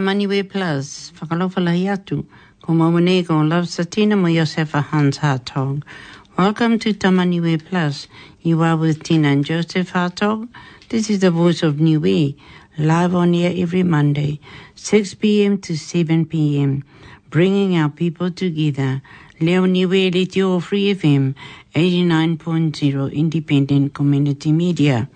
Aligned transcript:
Tamaniwe 0.00 0.48
Plus, 0.48 1.12
Whakalofala 1.16 1.72
Hiatu, 1.78 2.24
Ko 2.62 2.72
Mawanego, 2.72 3.46
Love 3.46 3.66
Satina 3.66 4.16
Mo 4.18 4.28
Yosefa 4.28 4.82
Hans 4.82 5.18
Hartog. 5.18 5.82
Welcome 6.38 6.78
to 6.78 6.94
Tamaniwe 6.94 7.62
Plus. 7.62 8.08
You 8.40 8.62
are 8.62 8.78
with 8.78 9.02
Tina 9.02 9.28
and 9.28 9.44
Joseph 9.44 9.92
Hartog. 9.92 10.48
This 10.88 11.10
is 11.10 11.18
the 11.20 11.30
voice 11.30 11.62
of 11.62 11.80
New 11.80 12.00
Way, 12.00 12.34
live 12.78 13.14
on 13.14 13.34
air 13.34 13.52
every 13.54 13.82
Monday, 13.82 14.40
6 14.74 15.16
p.m. 15.16 15.58
to 15.58 15.76
7 15.76 16.24
p.m., 16.24 16.82
bringing 17.28 17.76
our 17.76 17.90
people 17.90 18.30
together. 18.30 19.02
Leo 19.38 19.66
Niwe 19.66 20.10
Litio 20.14 20.62
Free 20.62 20.94
FM, 20.94 21.34
89.0 21.74 23.12
Independent 23.12 23.92
Community 23.92 24.50
Media. 24.50 25.10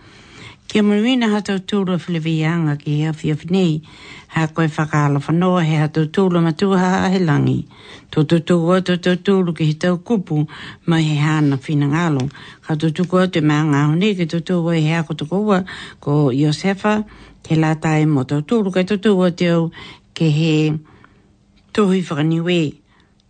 Kia 0.69 0.82
marina 0.82 1.28
ha 1.28 1.41
tau 1.44 1.60
tūru 1.60 1.94
a 1.94 1.98
whilewi 2.02 2.36
anga 2.50 2.75
ki 2.76 2.92
a 3.08 3.12
whiawhinei, 3.12 3.82
ha 4.32 4.47
koe 4.47 4.64
whakaala 4.69 5.20
whanoa 5.20 5.60
he 5.62 5.76
ha 5.80 5.88
tau 5.92 6.06
tūru 6.16 6.41
ma 6.42 6.52
tūha 6.62 6.88
a 7.04 7.10
he 7.12 7.19
langi. 7.20 7.66
Tō 8.10 8.25
tū 8.30 8.38
tū 8.48 8.56
o 8.56 8.78
tō 8.86 8.97
tū 9.04 9.12
tūru 9.26 9.54
ki 9.58 9.64
he 9.70 9.75
tau 9.84 9.98
kupu 9.98 10.47
ma 10.86 10.97
he 11.04 11.16
hana 11.20 11.58
whina 11.66 11.86
ngalo. 11.92 12.25
Ka 12.64 12.75
tū 12.80 12.91
tū 12.97 13.04
kua 13.06 13.26
tū 13.28 13.44
mā 13.44 13.60
ngā 13.69 13.80
honi 13.91 14.14
ki 14.20 14.26
tū 14.34 14.41
tū 14.41 14.56
o 14.56 14.72
he 14.72 14.94
ako 14.97 15.14
tū 15.22 15.28
kua 15.34 15.61
ko 16.00 16.16
Iosefa 16.32 16.96
ke 17.44 17.61
la 17.61 17.75
tae 17.75 18.06
mo 18.08 18.25
tau 18.25 18.40
tūru 18.40 18.72
ke 18.78 18.87
tū 18.88 18.96
tū 19.05 19.12
o 19.20 19.31
te 19.31 19.52
au 19.52 19.69
ke 20.14 20.32
he 20.38 20.55
tūhi 21.75 22.00
whakaniwe. 22.08 22.58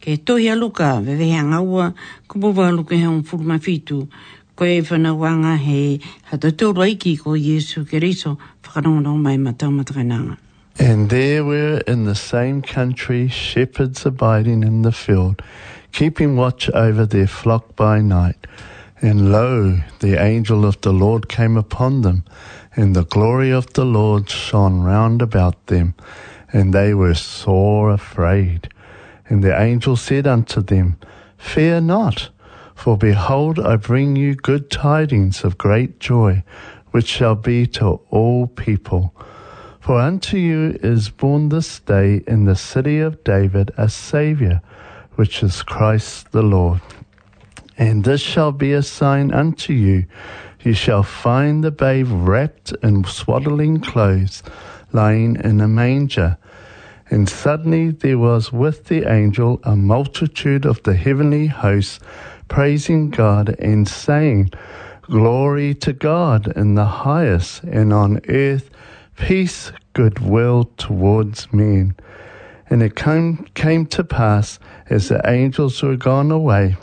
Ke 0.04 0.18
tūhi 0.22 0.48
aluka 0.54 1.00
vewehe 1.02 1.34
anga 1.40 1.58
ua 1.64 1.90
kupuwa 2.28 2.70
aluka 2.70 2.94
he 2.94 3.06
un 3.10 3.24
furma 3.26 3.58
fitu 3.58 4.06
koe 4.56 4.82
whana 4.86 5.10
wanga 5.18 5.56
he 5.58 5.98
hata 6.30 6.50
tūraiki 6.52 7.18
ko 7.20 7.32
Jesu 7.36 7.84
Kiriso 7.84 8.38
whakarongono 8.62 9.16
mai 9.20 9.36
matau 9.38 9.70
matakainanga. 9.72 10.38
And 10.78 11.10
there 11.10 11.44
were 11.44 11.78
in 11.86 12.04
the 12.04 12.14
same 12.14 12.62
country 12.62 13.28
shepherds 13.28 14.06
abiding 14.06 14.62
in 14.62 14.82
the 14.82 14.92
field, 14.92 15.42
keeping 15.92 16.36
watch 16.36 16.68
over 16.70 17.04
their 17.06 17.26
flock 17.26 17.74
by 17.76 18.00
night. 18.00 18.46
And 19.02 19.32
lo, 19.32 19.80
the 20.00 20.20
angel 20.22 20.64
of 20.64 20.80
the 20.80 20.92
Lord 20.92 21.28
came 21.28 21.56
upon 21.56 22.02
them, 22.02 22.24
and 22.76 22.94
the 22.94 23.04
glory 23.04 23.50
of 23.50 23.72
the 23.72 23.84
Lord 23.84 24.30
shone 24.30 24.82
round 24.82 25.20
about 25.20 25.66
them, 25.66 25.94
and 26.52 26.72
they 26.72 26.94
were 26.94 27.14
sore 27.14 27.90
afraid. 27.90 28.68
And 29.28 29.42
the 29.42 29.58
angel 29.60 29.96
said 29.96 30.26
unto 30.26 30.60
them, 30.62 30.96
Fear 31.38 31.82
not, 31.82 32.30
For 32.74 32.98
behold, 32.98 33.58
I 33.58 33.76
bring 33.76 34.16
you 34.16 34.34
good 34.34 34.70
tidings 34.70 35.44
of 35.44 35.56
great 35.56 36.00
joy, 36.00 36.42
which 36.90 37.06
shall 37.06 37.34
be 37.34 37.66
to 37.68 38.00
all 38.10 38.46
people. 38.46 39.14
For 39.80 39.98
unto 40.00 40.36
you 40.36 40.78
is 40.82 41.08
born 41.10 41.48
this 41.50 41.78
day 41.80 42.22
in 42.26 42.44
the 42.44 42.56
city 42.56 42.98
of 43.00 43.22
David 43.22 43.70
a 43.78 43.88
Saviour, 43.88 44.60
which 45.14 45.42
is 45.42 45.62
Christ 45.62 46.32
the 46.32 46.42
Lord. 46.42 46.80
And 47.78 48.04
this 48.04 48.20
shall 48.20 48.52
be 48.52 48.72
a 48.72 48.82
sign 48.82 49.32
unto 49.32 49.72
you 49.72 50.06
you 50.62 50.72
shall 50.72 51.02
find 51.02 51.62
the 51.62 51.70
babe 51.70 52.06
wrapped 52.10 52.72
in 52.82 53.04
swaddling 53.04 53.80
clothes, 53.80 54.42
lying 54.92 55.36
in 55.44 55.60
a 55.60 55.68
manger. 55.68 56.38
And 57.10 57.28
suddenly 57.28 57.90
there 57.90 58.16
was 58.16 58.50
with 58.50 58.86
the 58.86 59.06
angel 59.06 59.60
a 59.62 59.76
multitude 59.76 60.64
of 60.64 60.82
the 60.84 60.94
heavenly 60.94 61.48
hosts 61.48 62.00
praising 62.48 63.10
God 63.10 63.54
and 63.58 63.88
saying, 63.88 64.50
Glory 65.02 65.74
to 65.74 65.92
God 65.92 66.46
in 66.56 66.74
the 66.74 66.84
highest, 66.84 67.62
and 67.64 67.92
on 67.92 68.20
earth 68.28 68.70
peace, 69.16 69.70
goodwill 69.92 70.64
towards 70.76 71.50
men. 71.52 71.94
And 72.70 72.82
it 72.82 72.96
came, 72.96 73.46
came 73.54 73.86
to 73.86 74.04
pass, 74.04 74.58
as 74.88 75.08
the 75.08 75.20
angels 75.28 75.82
were 75.82 75.96
gone 75.96 76.30
away 76.30 76.76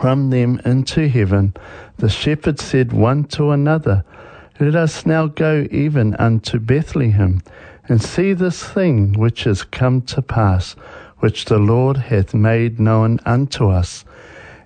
from 0.00 0.30
them 0.30 0.60
into 0.64 1.08
heaven, 1.08 1.54
the 1.98 2.08
shepherds 2.08 2.64
said 2.64 2.92
one 2.92 3.24
to 3.24 3.50
another, 3.50 4.04
Let 4.58 4.74
us 4.74 5.04
now 5.06 5.26
go 5.26 5.66
even 5.70 6.14
unto 6.16 6.58
Bethlehem, 6.58 7.42
and 7.88 8.02
see 8.02 8.32
this 8.32 8.64
thing 8.64 9.12
which 9.14 9.46
is 9.46 9.62
come 9.62 10.00
to 10.02 10.22
pass, 10.22 10.72
which 11.18 11.44
the 11.46 11.58
Lord 11.58 11.96
hath 11.98 12.32
made 12.34 12.80
known 12.80 13.20
unto 13.26 13.68
us. 13.68 14.04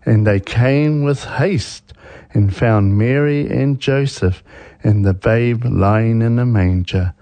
And 0.07 0.25
they 0.27 0.39
came 0.41 1.03
with 1.03 1.25
haste 1.25 1.93
and 2.33 2.55
found 2.55 2.97
Mary 2.99 3.49
and 3.49 3.81
Joseph 3.81 4.43
and 4.85 5.05
the 5.05 5.15
babe 5.15 5.65
lying 5.65 6.23
in 6.23 6.39
a 6.39 6.47
manger. 6.47 7.15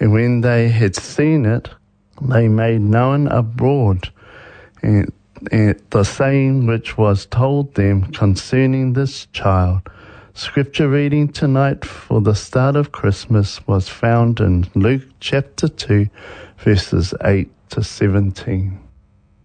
And 0.00 0.12
when 0.12 0.40
they 0.40 0.68
had 0.70 0.96
seen 0.96 1.44
it, 1.44 1.68
they 2.20 2.48
made 2.48 2.80
known 2.80 3.26
abroad 3.28 4.10
and, 4.82 5.12
and 5.52 5.80
the 5.90 6.04
saying 6.04 6.66
which 6.66 6.96
was 6.96 7.26
told 7.26 7.74
them 7.74 8.06
concerning 8.12 8.92
this 8.94 9.26
child. 9.26 9.82
Scripture 10.32 10.88
reading 10.88 11.28
tonight 11.28 11.84
for 11.84 12.20
the 12.20 12.34
start 12.34 12.76
of 12.76 12.92
Christmas 12.92 13.66
was 13.66 13.88
found 13.88 14.40
in 14.40 14.66
Luke 14.74 15.04
chapter 15.20 15.68
2, 15.68 16.08
verses 16.58 17.14
8 17.22 17.50
to 17.70 17.82
17. 17.82 18.78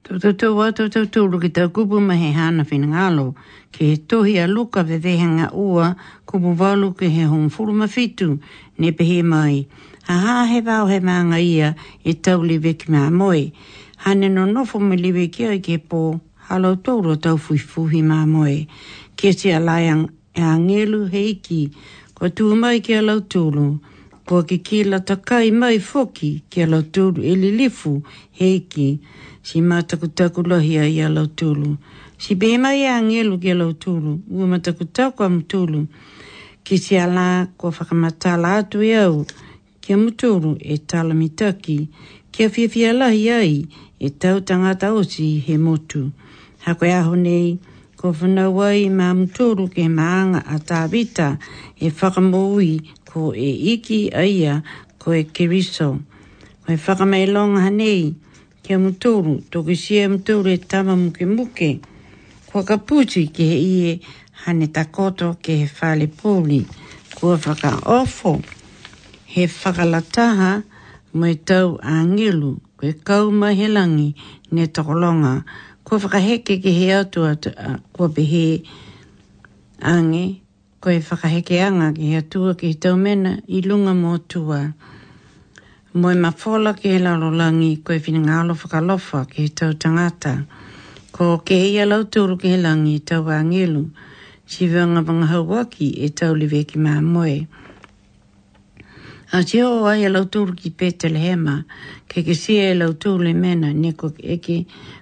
Tau 0.03 0.18
tau 0.19 0.33
tau 0.33 0.56
atau 0.65 0.89
tau 0.89 1.06
tau 1.06 1.25
luki 1.30 1.50
tau 1.53 1.69
kupu 1.69 1.98
mahe 2.01 2.31
hana 2.33 2.63
whina 2.69 2.88
ngalo, 2.94 3.25
ke 3.74 3.83
he 3.89 3.95
tohi 4.09 4.33
a 4.44 4.48
luka 4.48 4.81
vevehanga 4.83 5.53
ua 5.53 5.95
kupu 6.25 6.57
walu 6.57 6.94
ke 6.98 7.07
he 7.15 7.24
hon 7.31 7.50
furu 7.53 7.74
mawhitu, 7.80 8.42
ne 8.80 8.92
pehe 8.98 9.21
mai. 9.24 9.68
Ha 10.07 10.15
ha 10.25 10.45
he 10.51 10.59
vau 10.62 10.88
he 10.88 11.00
maanga 11.00 11.38
ia 11.38 11.75
e 12.03 12.13
tau 12.13 12.42
liwe 12.42 12.74
ki 12.80 12.88
mea 12.92 13.12
moe. 13.12 13.51
Hane 14.03 14.27
no 14.33 14.45
nofo 14.45 14.80
me 14.81 14.95
liwe 14.98 15.27
ki 15.31 15.45
ai 15.45 15.59
ke 15.59 15.77
po 15.89 16.19
halo 16.50 16.75
tau 16.81 17.01
ro 17.06 17.15
tau 17.15 17.38
fui 17.38 17.57
fuhi 17.59 18.01
mea 18.04 18.25
moe. 18.25 18.65
Ke 19.15 19.33
te 19.39 19.54
a 19.54 19.59
laiang 19.68 20.09
e 20.33 20.42
angelu 20.42 20.65
ngelu 20.65 21.09
he 21.13 21.21
iki, 21.30 21.69
ko 22.18 22.25
tu 22.30 22.50
mai 22.56 22.80
ke 22.81 22.97
a 22.97 23.01
lau 23.06 23.19
tūlu. 23.21 23.80
Ko 24.25 24.42
ke 24.50 24.57
ki 24.65 24.83
la 24.83 25.00
takai 25.00 25.51
mai 25.51 25.77
foki 25.80 26.31
ke 26.50 26.63
a 26.63 26.68
lau 26.74 26.81
tūlu 26.94 27.19
e 27.21 27.33
li 27.36 27.51
lifu 27.57 28.01
He 28.31 28.56
iki 28.56 28.89
si 29.44 29.62
mataku 29.62 30.08
taku 30.08 30.44
lohi 30.44 30.78
a 30.80 30.86
ia 30.86 31.10
lau 31.10 31.28
tulu. 31.28 31.78
Si 32.18 32.36
bema 32.36 32.76
ia 32.76 32.96
angelu 32.98 33.40
ki 33.42 33.54
lau 33.54 33.74
tulu, 33.74 34.22
ua 34.30 34.46
mataku 34.48 34.86
taku 34.94 35.24
am 35.24 35.42
tulu. 35.42 35.88
Ki 36.64 36.78
si 36.78 36.98
ala 36.98 37.48
ko 37.58 37.72
whakamatala 37.72 38.58
atu 38.62 38.84
e 38.84 38.94
au, 38.96 39.26
ki 39.82 39.94
am 39.94 40.12
tulu 40.12 40.56
e 40.60 40.78
tala 40.78 41.14
mitaki, 41.14 41.90
ki 42.32 42.44
a 42.46 42.50
fia 42.52 42.94
lahi 42.94 43.30
ai 43.32 43.66
e 44.00 44.10
tau 44.10 44.40
tangata 44.42 44.92
osi 44.94 45.42
he 45.42 45.58
motu. 45.58 46.12
Hako 46.62 46.86
e 46.86 46.92
aho 46.94 47.16
nei, 47.16 47.60
ko 47.98 48.14
whanawai 48.14 48.92
ma 48.92 49.10
am 49.10 49.28
tulu 49.28 49.68
ke 49.68 49.90
maanga 49.90 50.44
a 50.46 50.60
tāwita 50.62 51.40
e 51.80 51.90
whakamoui 51.90 52.86
ko 53.10 53.34
e 53.34 53.50
iki 53.74 54.10
aia 54.14 54.62
ko 55.00 55.14
e 55.18 55.24
keriso. 55.26 55.98
Ko 56.62 56.74
e 56.74 56.78
whakamailonga 56.78 57.62
hanei, 57.66 58.14
kia 58.63 58.80
mtoru, 58.80 59.44
toki 59.52 59.75
sia 59.75 60.10
mtoru 60.10 60.50
e 60.50 60.58
tama 60.58 60.96
muke 60.96 61.25
muke. 61.25 61.80
Kua 62.46 62.63
ka 62.63 62.78
puti 62.78 63.28
ke 63.28 63.40
he 63.50 63.58
ie 63.60 64.00
hane 64.46 64.68
takoto 64.68 65.34
ke 65.42 65.54
he 65.66 65.66
whale 65.80 66.08
pōli. 66.08 66.66
Kua 67.16 67.38
whaka 67.38 67.69
ofo 68.00 68.44
he 69.25 69.48
whakalataha 69.48 70.63
mo 71.13 71.25
e 71.28 71.36
tau 71.36 71.80
a 71.81 72.04
ngilu. 72.06 72.60
Koe 72.78 72.94
kau 73.08 73.31
mahe 73.31 73.68
langi 73.69 74.13
ne 74.52 74.64
tokolonga. 74.68 75.44
Kua 75.86 75.98
whakaheke 76.00 76.62
ke 76.62 76.69
he 76.80 76.94
atu 76.94 77.25
atu 77.25 77.50
a 77.57 77.80
kua 77.94 78.07
pehe 78.10 78.62
ange. 79.81 80.42
Koe 80.81 81.00
whakaheke 81.00 81.57
anga 81.66 81.94
ke 81.98 82.04
he 82.12 82.16
atua 82.22 82.54
ke 82.56 82.62
he 82.68 82.74
tau 82.75 82.96
mena 82.98 83.40
i 83.48 83.62
lunga 83.62 83.94
mō 83.98 84.14
tua. 84.28 84.62
Moe 85.94 86.16
ma 86.16 86.32
fola 86.32 86.72
ke 86.74 86.88
la 87.04 87.18
rolangi 87.20 87.84
koe 87.84 87.98
fina 88.00 88.20
ngā 88.24 88.36
lo 88.48 88.54
whakalofa 88.56 89.26
ke 89.28 89.50
tau 89.52 89.74
tangata. 89.76 90.46
Ko 91.12 91.42
ke 91.44 91.58
ia 91.68 91.84
lau 91.86 92.06
tūru 92.08 92.38
ke 92.40 92.54
langi 92.56 93.00
tau 93.04 93.28
angelu, 93.28 93.90
si 94.48 94.70
vanga 94.72 95.02
vanga 95.04 95.28
hawaki 95.28 95.90
e 96.00 96.08
tau 96.16 96.32
liwe 96.34 96.62
ki 96.70 96.80
mā 96.80 96.94
moe. 97.04 97.36
A 99.36 99.44
te 99.44 99.60
o 99.68 99.84
ai 99.92 100.08
lau 100.08 100.24
tūru 100.32 100.56
ki 100.56 100.72
pētele 100.80 101.20
hema, 101.20 101.58
ke 102.08 102.24
ke 102.24 102.38
si 102.40 102.56
e 102.64 102.72
lau 102.74 102.94
tūru 102.96 103.28
le 103.28 103.34
mena 103.34 103.74
ne 103.74 103.92
ko 103.92 104.14
eke 104.38 104.62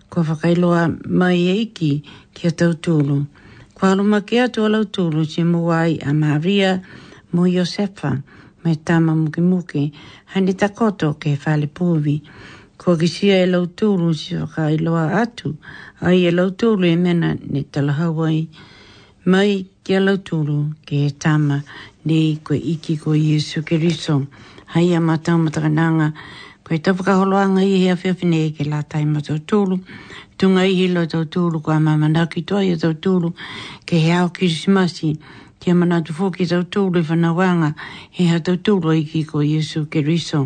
ko 0.10 0.26
whakailoa 0.26 0.88
mai 1.06 1.38
eiki 1.54 1.94
ki 2.34 2.48
a 2.50 2.52
tau 2.52 2.74
tūru. 2.74 3.22
Kwa 3.78 3.94
aroma 3.94 4.24
ke 4.26 4.42
atu 4.42 4.66
lau 4.68 4.88
tūru 4.90 5.30
si 5.30 5.46
mua 5.46 5.84
ai 5.86 6.00
a 6.02 6.14
Maria 6.18 6.80
mo 7.32 7.46
Josefa 7.46 8.18
me 8.64 8.76
tama 8.76 9.16
muki 9.16 9.42
muki, 9.42 9.94
hane 10.34 10.54
takoto 10.54 11.14
ke 11.18 11.36
fale 11.40 11.68
pūvi. 11.68 12.22
Ko 12.80 12.96
ki 12.98 13.08
sia 13.12 13.36
e 13.44 13.46
lau 13.46 13.66
tūru 13.68 14.14
si 14.16 14.36
whaka 14.36 14.68
i 14.72 14.78
loa 14.78 15.08
atu, 15.22 15.56
ai 16.02 16.26
e 16.28 16.32
lau 16.32 16.50
tūru 16.52 16.88
e 16.88 16.96
mena 16.96 17.34
ne 17.36 17.64
tala 17.64 17.94
Hawaii. 17.98 18.48
Mai 19.26 19.66
kia 19.84 20.00
lau 20.00 20.16
tūru 20.18 20.74
ke 20.88 21.04
e 21.08 21.10
tama 21.12 21.62
nei 22.08 22.36
koe 22.44 22.56
iki 22.58 22.96
ko 22.98 23.12
Iesu 23.14 23.64
ke 23.68 23.78
riso. 23.80 24.28
Hai 24.68 24.88
a 24.96 25.00
matau 25.02 25.38
matakananga, 25.40 26.14
koe 26.64 26.78
tapaka 26.80 27.16
holoanga 27.20 27.64
i 27.64 27.80
hea 27.84 27.96
whiawhine 27.96 28.46
e 28.48 28.52
ke 28.56 28.68
la 28.70 28.82
tai 28.82 29.04
matau 29.06 29.40
tūru. 29.40 29.82
Tunga 30.40 30.64
i 30.64 30.74
hilo 30.80 31.04
tau 31.06 31.26
tūru, 31.28 31.60
kua 31.64 31.80
mamanaki 31.84 32.46
toa 32.48 32.64
i 32.64 32.76
tau 32.80 32.94
tūru, 32.96 33.32
ke 33.86 34.00
heao 34.08 34.30
kirisimasi, 34.30 35.18
Kia 35.60 35.76
mana 35.76 36.00
tu 36.04 36.14
fōki 36.16 36.48
tau 36.48 36.64
tūlu 36.72 37.02
whanawanga, 37.08 37.74
he 38.18 38.28
ha 38.32 38.38
tau 38.40 38.56
tūlu 38.68 38.94
i 38.96 39.02
kiko 39.04 39.42
Iesu 39.44 39.82
ke 39.92 40.04
riso. 40.08 40.40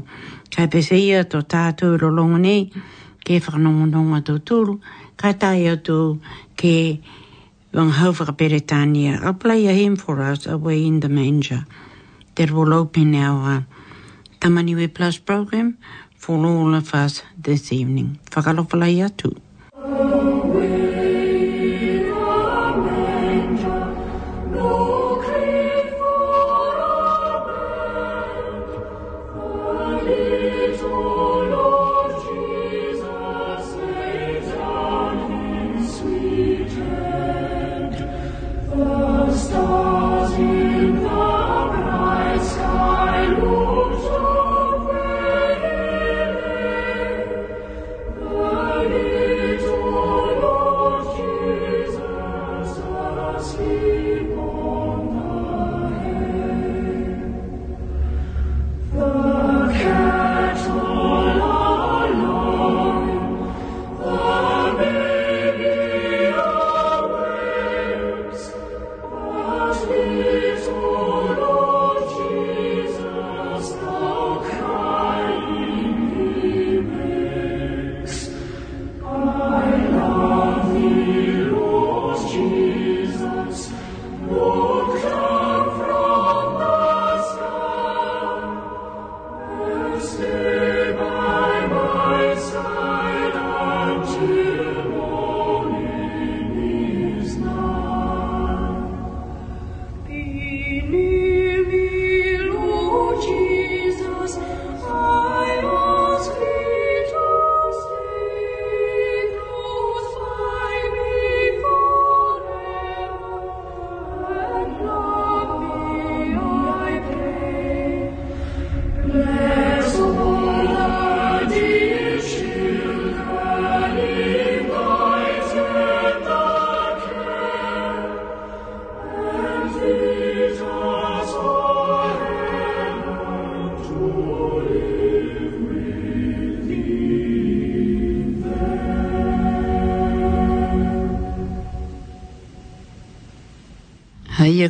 Kai 0.50 0.65
pese 0.74 0.98
ia 0.98 1.20
tō 1.24 1.43
tātou 1.53 2.00
ro 2.01 2.10
longu 2.10 2.39
nei, 2.41 2.63
ke 3.24 3.38
whanongononga 3.46 4.24
tau 4.29 4.41
tūlu, 4.51 4.77
kai 5.22 5.34
tāia 5.43 5.75
tō 5.86 6.00
ke 6.58 6.74
wang 7.77 7.91
hauwhaka 8.00 8.34
peretania. 8.41 9.20
A 9.24 9.34
play 9.36 9.67
a 9.67 9.74
hymn 9.77 9.98
for 9.98 10.20
us 10.22 10.48
away 10.48 10.79
in 10.86 11.00
the 11.01 11.10
manger. 11.10 11.63
That 12.36 12.50
will 12.50 12.74
open 12.74 13.13
our 13.13 13.60
e 13.60 13.63
Tamaniwe 14.41 14.91
Plus 14.96 15.20
program 15.20 15.77
for 16.17 16.43
all 16.43 16.74
of 16.74 16.96
us 16.96 17.22
this 17.38 17.72
evening. 17.72 18.17
Whakalofala 18.32 18.89
ia 18.91 19.10
tū. 19.10 19.38
Whakalofala 19.77 20.88
ia 20.88 20.93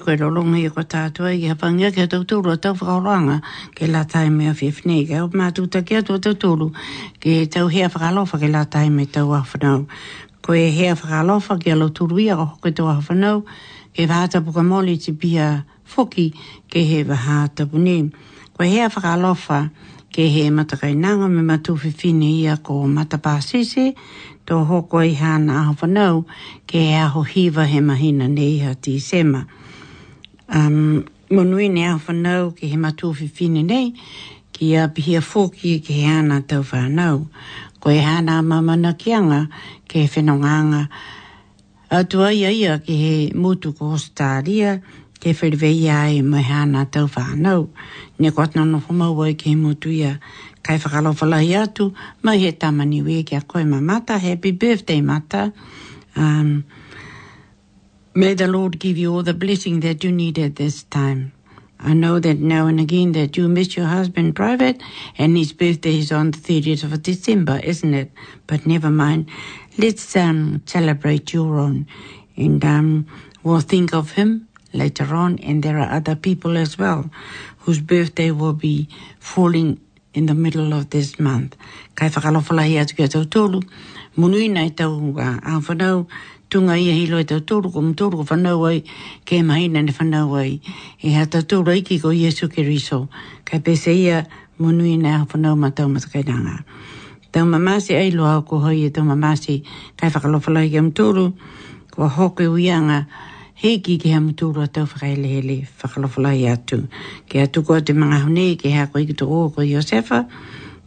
koe 0.03 0.17
lolonga 0.19 0.57
i 0.60 0.67
kua 0.74 0.83
tātua 0.83 1.29
i 1.38 1.45
hapangia 1.48 1.88
kia 1.95 2.10
tau 2.12 2.25
tūru 2.27 2.51
a 2.53 2.57
tau 2.60 2.74
whakaoranga 2.75 3.38
ke 3.77 3.88
la 3.88 4.01
taime 4.10 4.50
a 4.51 4.55
whiwhine 4.60 4.95
i 5.00 5.05
kia 5.07 5.22
mātuta 5.31 5.79
kia 5.88 6.01
tua 6.03 6.19
tau 6.24 6.36
tūru 6.36 6.67
ke 7.24 7.38
tau 7.53 7.69
hea 7.72 7.88
whakalofa 7.93 8.39
ke 8.41 8.50
la 8.51 8.65
taime 8.67 9.05
tau 9.12 9.31
awhanau. 9.38 9.86
Koe 10.43 10.65
hea 10.75 10.91
whakalofa 10.95 11.55
kia 11.63 11.77
lo 11.79 11.88
tūru 11.89 12.19
i 12.19 12.27
a 12.36 12.36
hoke 12.36 12.74
tau 12.75 12.89
awhanau 12.91 13.45
ke 13.95 14.07
vātapuka 14.12 14.65
moli 14.67 14.98
te 15.05 15.15
pia 15.24 15.48
foki 15.95 16.27
ke 16.67 16.83
he 16.91 17.00
vahātapu 17.07 17.79
ne. 17.79 17.98
Koe 18.57 18.67
hea 18.74 18.89
whakalofa 18.91 19.69
ke 20.13 20.27
he 20.36 20.50
matakainanga 20.51 21.31
me 21.31 21.48
matu 21.51 21.77
whiwhine 21.79 22.27
i 22.33 22.48
a 22.51 22.57
ko 22.57 22.83
matapāsese 22.98 23.93
tō 24.43 24.60
hoko 24.67 25.00
i 25.07 25.15
hana 25.15 25.62
awhanau 25.72 26.25
ke 26.67 26.89
aho 27.05 27.24
hiva 27.24 27.63
he 27.75 27.79
mahina 27.79 28.27
nei 28.36 28.60
ha 28.67 28.75
tī 28.75 29.00
sema 29.00 29.48
um, 30.55 31.03
monui 31.31 31.69
ne 31.69 31.89
au 31.91 31.98
whanau 32.07 32.51
ki 32.53 32.67
he 32.72 32.77
matu 32.77 33.12
fi 33.17 33.27
fine 33.27 33.63
nei, 33.63 33.93
ki 34.53 34.75
a 34.77 34.88
pihia 34.93 35.22
fōki 35.25 35.79
ki 35.86 35.93
he 36.01 36.05
ana 36.13 36.41
tau 36.41 36.63
whanau. 36.63 37.27
Ko 37.79 37.89
e 37.91 37.98
hana 38.00 38.41
mama 38.41 38.77
na 38.77 38.93
kianga 38.93 39.48
ke 39.89 40.05
he 40.05 40.07
whenonganga. 40.13 40.88
A 41.91 42.03
tua 42.03 42.31
ia 42.31 42.50
ia 42.51 42.77
ki 42.79 42.95
he 42.98 43.31
mutu 43.36 43.74
ko 43.77 43.91
Australia, 43.98 44.77
ke 45.19 45.33
whiriwei 45.38 45.89
ai 45.89 46.22
mai 46.22 46.41
hana 46.43 46.86
tau 46.86 47.07
whanau. 47.07 47.67
Ne 48.19 48.31
ko 48.31 48.45
na 48.55 48.63
no 48.63 48.79
whumau 48.88 49.25
ai 49.25 49.33
ki 49.33 49.50
he 49.50 49.55
mutu 49.55 49.91
ia 49.91 50.19
kai 50.63 50.77
whakalofalahi 50.79 51.57
atu, 51.60 51.89
mai 52.22 52.38
he 52.38 52.51
tamani 52.53 53.01
wei 53.03 53.24
ki 53.24 53.36
a 53.36 53.65
mama 53.65 54.01
ta 54.05 54.17
happy 54.17 54.51
birthday 54.51 55.01
mata. 55.01 55.51
Um, 56.15 56.63
May 58.15 58.36
the 58.36 58.48
Lord 58.48 58.77
give 58.77 58.96
you 59.00 59.12
all 59.12 59.24
the 59.24 59.34
blessing 59.34 59.79
that 59.79 60.03
you 60.03 60.12
need 60.12 60.38
at 60.38 60.55
this 60.58 60.84
time. 60.84 61.32
I 61.79 61.96
know 61.96 62.20
that 62.20 62.38
now 62.38 62.67
and 62.67 62.79
again 62.79 63.13
that 63.13 63.36
you 63.38 63.48
miss 63.48 63.75
your 63.75 63.88
husband 63.88 64.36
private 64.36 64.84
and 65.17 65.36
his 65.36 65.51
birthday 65.51 65.98
is 65.98 66.12
on 66.12 66.29
the 66.29 66.38
30th 66.38 66.84
of 66.84 67.01
December, 67.01 67.60
isn't 67.63 67.91
it? 67.96 68.12
But 68.46 68.67
never 68.67 68.91
mind. 68.91 69.29
Let's 69.79 70.15
um, 70.15 70.62
celebrate 70.67 71.34
your 71.34 71.58
own 71.58 71.88
and 72.38 72.63
um, 72.63 73.08
we'll 73.41 73.62
think 73.62 73.96
of 73.96 74.12
him 74.12 74.48
later 74.74 75.15
on. 75.15 75.39
And 75.39 75.63
there 75.63 75.79
are 75.79 75.91
other 75.93 76.15
people 76.15 76.55
as 76.55 76.77
well 76.77 77.10
whose 77.62 77.79
birthday 77.79 78.29
will 78.29 78.53
be 78.53 78.89
falling 79.20 79.79
in 80.13 80.27
the 80.27 80.36
middle 80.36 80.72
of 80.74 80.91
this 80.91 81.17
month. 81.20 81.58
Kai 81.96 82.10
whakalofalahi 82.10 82.75
atu 82.77 82.96
kia 82.96 83.08
tau 83.08 83.24
tōlu. 83.24 83.67
Munui 84.17 84.51
nei 84.51 84.70
tau 84.70 84.91
uh, 85.17 85.39
awhanau 85.41 86.05
tunga 86.53 86.77
ia 86.77 86.93
hilo 86.93 87.17
e 87.17 87.25
tautoro 87.25 87.74
ko 87.74 87.81
mtoro 87.81 88.22
ko 88.22 88.25
whanau 88.29 88.62
ai, 88.69 88.86
ke 89.25 89.41
maina 89.41 89.81
ne 89.81 89.89
whanau 89.91 90.38
ai. 90.38 90.62
E 91.01 91.10
ha 91.17 91.25
tautoro 91.25 91.74
iki 91.74 91.98
ko 91.98 92.13
Iesu 92.13 92.45
ke 92.45 92.62
riso, 92.62 93.10
kai 93.43 93.57
pese 93.65 93.89
ia 93.89 94.27
munu 94.62 94.86
i 94.86 95.01
nea 95.01 95.25
whanau 95.25 95.57
ma 95.57 95.74
tau 95.74 95.89
matakairanga. 95.89 96.62
Tau 97.33 97.45
mamasi 97.50 97.98
ai 97.98 98.12
loa 98.13 98.45
ko 98.45 98.60
hoi 98.62 98.86
e 98.86 98.89
tau 98.93 99.01
mamasi, 99.01 99.63
kai 99.98 100.13
whakalofalai 100.13 100.69
ke 100.69 100.77
mtoro, 100.93 101.33
ko 101.89 102.05
hoke 102.07 102.45
uianga, 102.45 103.07
heiki 103.57 103.98
ke 103.98 104.13
ha 104.13 104.22
mtoro 104.22 104.62
a 104.62 104.69
tau 104.69 104.86
whakailehele 104.86 105.57
whakalofalai 105.81 106.45
atu. 106.53 106.86
Ke 107.25 107.50
atu 107.50 107.65
ko 107.65 107.79
te 107.81 107.98
mga 107.98 108.29
hunei 108.29 108.62
ke 108.62 108.69
ha 108.77 108.93
ko 108.93 109.00
iki 109.01 109.17
toko 109.17 109.50
ko 109.50 109.65
Iosefa, 109.65 110.29
Iosefa, 110.29 110.29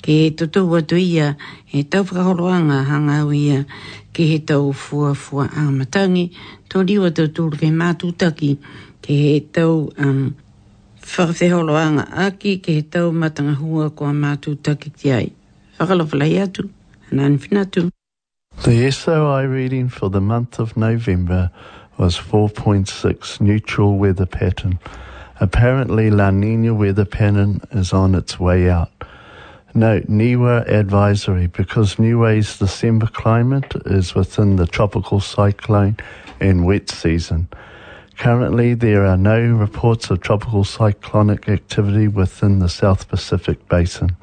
ke 0.06 0.14
he 0.14 0.30
tutu 0.30 0.60
watu 0.70 0.94
ia, 0.94 1.34
he 1.66 1.82
tau 1.82 2.04
whakaholoanga 2.06 2.84
hanga 2.86 3.26
ia, 3.34 3.64
ke 4.14 4.22
he 4.30 4.38
tau 4.38 4.70
fua 4.70 5.14
fua 5.18 5.48
āmatangi, 5.50 6.22
tō 6.70 6.82
liwa 6.86 7.10
tō 7.10 7.25
tūru 7.34 7.58
ke 7.58 7.72
mātutaki, 7.75 8.52
ke 9.02 9.16
he 9.20 9.32
tau 9.58 9.72
um, 9.98 10.36
aki, 11.10 12.58
ke 12.62 12.70
he 12.76 12.82
tau 12.82 13.10
matanga 13.10 13.56
hua 13.58 13.90
kua 13.90 14.12
mātutaki 14.14 14.92
te 15.02 15.10
ai. 15.18 15.26
Whakalofalai 15.80 16.30
atu, 16.38 16.70
anan 17.10 17.36
finatu. 17.40 17.90
The 18.62 18.88
SOI 18.88 19.42
reading 19.46 19.88
for 19.88 20.08
the 20.08 20.20
month 20.20 20.60
of 20.60 20.76
November 20.76 21.50
was 21.98 22.16
4.6 22.16 23.40
neutral 23.40 23.96
weather 23.98 24.25
pattern. 24.26 24.78
Apparently 25.40 26.10
La 26.12 26.30
Nina 26.30 26.75
weather 26.75 27.04
pattern 27.04 27.60
is 27.72 27.92
on 27.92 28.14
its 28.14 28.38
way 28.38 28.70
out. 28.70 28.92
No, 29.76 30.00
NIWA 30.09 30.66
advisory, 30.71 31.49
because 31.49 31.97
NIWA's 31.97 32.59
December 32.59 33.09
climate 33.09 33.75
is 33.85 34.14
within 34.14 34.56
the 34.56 34.66
tropical 34.66 35.21
cyclone 35.21 35.99
and 36.40 36.64
wet 36.64 36.88
season. 36.88 37.49
Currently, 38.16 38.73
there 38.73 39.04
are 39.04 39.18
no 39.18 39.38
reports 39.38 40.09
of 40.09 40.21
tropical 40.23 40.64
cyclonic 40.64 41.47
activity 41.50 42.09
within 42.09 42.59
the 42.61 42.71
South 42.71 43.06
Pacific 43.09 43.68
Basin. 43.68 44.16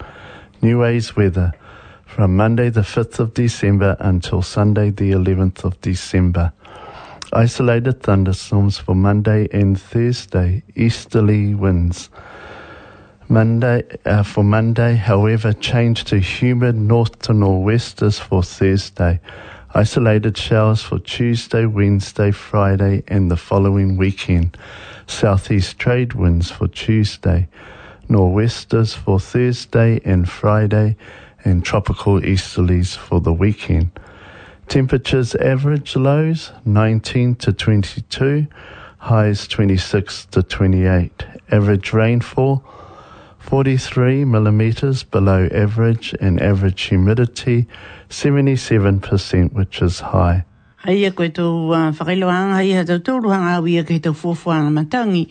NIWA's 0.64 1.16
weather, 1.16 1.52
from 2.08 2.36
Monday 2.36 2.70
the 2.72 2.82
5th 2.82 3.20
of 3.20 3.36
December 3.36 3.96
until 4.00 4.42
Sunday 4.42 4.90
the 4.90 5.12
11th 5.12 5.64
of 5.66 5.80
December. 5.82 6.52
Isolated 7.32 8.02
thunderstorms 8.02 8.80
for 8.80 8.96
Monday 8.96 9.48
and 9.52 9.80
Thursday, 9.80 10.64
easterly 10.76 11.54
winds. 11.54 12.10
Monday 13.30 13.84
uh, 14.06 14.22
for 14.22 14.44
Monday, 14.44 14.96
however, 14.96 15.54
changed 15.54 16.08
to 16.08 16.20
humid 16.20 16.76
north 16.76 17.20
to 17.20 17.34
nor'westers 17.34 18.20
for 18.20 18.44
Thursday. 18.44 19.22
Isolated 19.74 20.38
showers 20.38 20.82
for 20.82 21.00
Tuesday, 21.00 21.66
Wednesday, 21.66 22.32
Friday, 22.32 23.04
and 23.08 23.32
the 23.32 23.38
following 23.38 23.96
weekend. 23.98 24.58
Southeast 25.08 25.80
trade 25.80 26.14
winds 26.14 26.52
for 26.52 26.68
Tuesday, 26.68 27.48
nor'westers 28.10 28.94
for 28.94 29.20
Thursday 29.22 30.02
and 30.04 30.30
Friday, 30.30 30.98
and 31.46 31.64
tropical 31.64 32.20
easterlies 32.20 32.96
for 32.96 33.22
the 33.22 33.34
weekend. 33.34 33.90
Temperatures 34.68 35.34
average 35.36 35.96
lows 35.96 36.52
19 36.66 37.36
to 37.36 37.54
22, 37.54 38.48
highs 38.98 39.48
26 39.48 40.26
to 40.26 40.44
28. 40.44 41.26
Average 41.52 41.94
rainfall 41.94 42.64
43 43.54 44.26
millimetres 44.26 45.04
below 45.04 45.48
average 45.54 46.16
and 46.20 46.42
average 46.42 46.90
humidity 46.90 47.68
77% 48.10 49.54
which 49.54 49.80
is 49.86 50.02
high. 50.02 50.42
Hei 50.88 50.96
a 51.06 51.12
e 51.14 51.14
koe 51.14 51.28
tō 51.30 51.46
uh, 51.70 52.50
hei 52.58 52.74
a 52.74 52.82
tō 52.90 52.98
tōruhanga 53.06 53.54
au 53.60 53.68
ia 53.70 53.84
kei 53.86 54.00
tō 54.04 54.14
fōfuanga 54.18 54.72
matangi, 54.74 55.28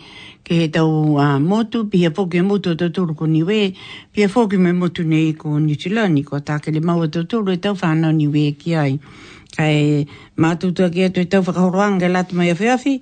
ke 0.47 0.55
he 0.61 0.69
tau 0.73 1.19
uh, 1.19 1.41
motu, 1.43 1.83
pia 1.91 2.13
fōki 2.15 2.39
a 2.39 2.45
e 2.47 2.47
motu 2.47 2.77
tō 2.79 2.93
tōru 2.95 3.17
ko 3.19 3.27
niwe, 3.29 3.59
pia 4.15 4.29
fōki 4.33 4.55
me 4.55 4.71
motu 4.73 5.03
nei 5.05 5.33
ko 5.35 5.59
New 5.65 5.75
Zealand, 5.75 6.23
ko 6.25 6.39
tākele 6.41 6.79
maua 6.81 7.11
tō 7.13 7.25
tōru 7.29 7.57
e 7.59 7.59
tau 7.59 7.75
whānau 7.75 8.15
niwe 8.21 8.53
ki 8.55 8.77
ai. 8.85 8.95
Kai 9.53 10.07
mātutua 10.41 10.93
ki 10.95 11.09
atu 11.11 11.27
e 11.27 11.27
tau 11.27 11.43
whakahoroanga 11.43 12.07
e 12.07 12.15
lātumai 12.15 12.53
a 12.55 12.55
whiawhi, 12.57 12.97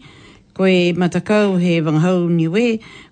koe 0.59 0.73
matakau 0.99 1.61
he 1.62 1.77
wanghau 1.85 2.25
niwe, 2.33 2.67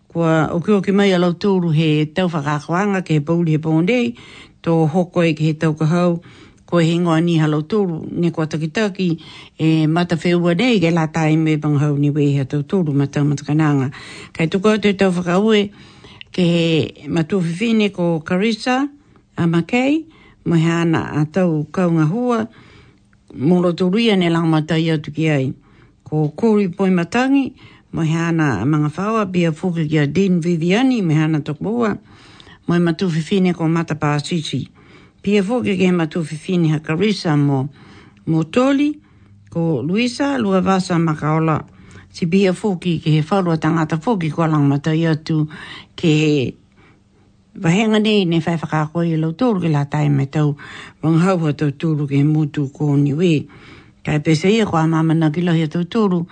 kua 0.09 0.49
o 0.51 0.59
ke 0.65 0.71
o 0.73 0.81
ke 0.81 0.93
mai 0.97 1.13
alau 1.13 1.35
tūru 1.37 1.71
he 1.77 2.07
tau 2.17 2.29
whakakoanga 2.33 3.03
ke 3.05 3.19
he 3.21 3.21
pauli 3.21 3.53
he 3.53 3.59
pōndei, 3.61 4.15
tō 4.65 4.89
hoko 4.89 5.23
e 5.25 5.35
ke 5.37 5.51
he 5.51 5.53
tau 5.53 5.75
kahau, 5.77 6.23
ko 6.67 6.79
he 6.81 6.95
ngoa 6.99 7.21
ni 7.25 7.37
halau 7.39 7.63
tūru, 7.69 8.01
ne 8.13 8.31
kua 8.31 8.47
takitaki, 8.49 9.11
e 9.61 9.87
mata 9.87 10.17
whewa 10.17 10.57
nei, 10.57 10.81
ke 10.81 10.91
la 10.95 11.07
tae 11.09 11.37
me 11.37 11.57
banghau 11.57 11.99
ni 12.01 12.11
wei 12.11 12.31
he 12.39 12.45
tau 12.47 12.63
tūru, 12.65 12.95
ma 12.97 13.05
tau 13.07 13.25
matakananga. 13.25 13.91
Kai 14.33 14.47
tuka 14.49 14.79
atu 14.79 14.95
tau 14.97 15.13
whakaue, 15.13 15.69
ke 16.33 16.45
he 16.57 17.05
matuwhiwhine 17.09 17.93
ko 17.93 18.21
Carissa, 18.25 18.89
a 19.37 19.43
Makei, 19.47 20.07
mo 20.45 20.57
he 20.57 20.71
ana 20.71 21.05
a 21.21 21.27
tau 21.27 21.67
kaunga 21.71 22.09
hua, 22.09 22.49
mo 23.35 23.61
lo 23.61 23.75
tūruia 23.75 24.17
ne 24.19 24.31
langamatai 24.33 24.89
atu 24.97 25.13
ki 25.15 25.31
ai. 25.31 25.53
Ko 26.05 26.29
kōri 26.33 26.71
poimatangi, 26.73 27.45
matangi, 27.53 27.77
Mohana 27.93 28.61
mga 28.67 28.89
fawa 28.91 29.23
a 29.25 29.53
fukil 29.53 29.89
ya 29.89 30.07
din 30.07 30.41
viviani 30.41 31.01
mohana 31.03 31.41
tokboa. 31.41 31.97
Moi 32.69 32.79
matu 32.79 33.09
fifine 33.09 33.55
ko 33.55 33.67
mata 33.69 33.95
pa 33.95 34.15
asisi. 34.15 34.69
Pia 35.23 35.43
fukil 35.43 35.77
ke 35.79 35.91
matu 35.93 36.21
fifine 36.23 36.69
ha 36.73 36.79
karisa 36.81 37.37
mo 37.39 37.69
motoli 38.27 39.01
ko 39.51 39.83
Luisa 39.83 40.37
lua 40.39 40.61
vasa 40.61 40.99
makaola. 41.01 41.65
Si 42.13 42.27
bia 42.27 42.53
fukil 42.53 43.01
ke 43.01 43.09
he 43.09 43.23
falua 43.25 43.57
tangata 43.57 43.97
fukil 43.97 44.37
ko 44.37 44.45
lang 44.47 44.69
mata 44.69 44.91
yatu 44.91 45.49
ke 45.97 46.55
Vahenga 47.59 47.99
nei 47.99 48.23
ne 48.25 48.39
fai 48.39 48.55
whakakoe 48.55 49.19
lau 49.19 49.35
tōru 49.35 49.59
ke 49.67 49.69
la 49.73 49.83
tai 49.91 50.07
me 50.15 50.27
tau 50.31 50.55
wanghau 51.03 51.51
hata 51.51 51.75
tōru 51.75 52.07
ke 52.07 52.23
mutu 52.23 52.71
ko 52.71 52.95
niwe. 52.95 53.49
Vahenga 53.49 53.78
Ka 54.09 54.15
e 54.17 54.21
pese 54.25 54.49
ia 54.49 54.65
kua 54.65 54.87
mama 54.89 55.13
na 55.13 55.29
ki 55.29 55.43
lohi 55.45 55.67
atu 55.69 55.83
tūru 55.85 56.23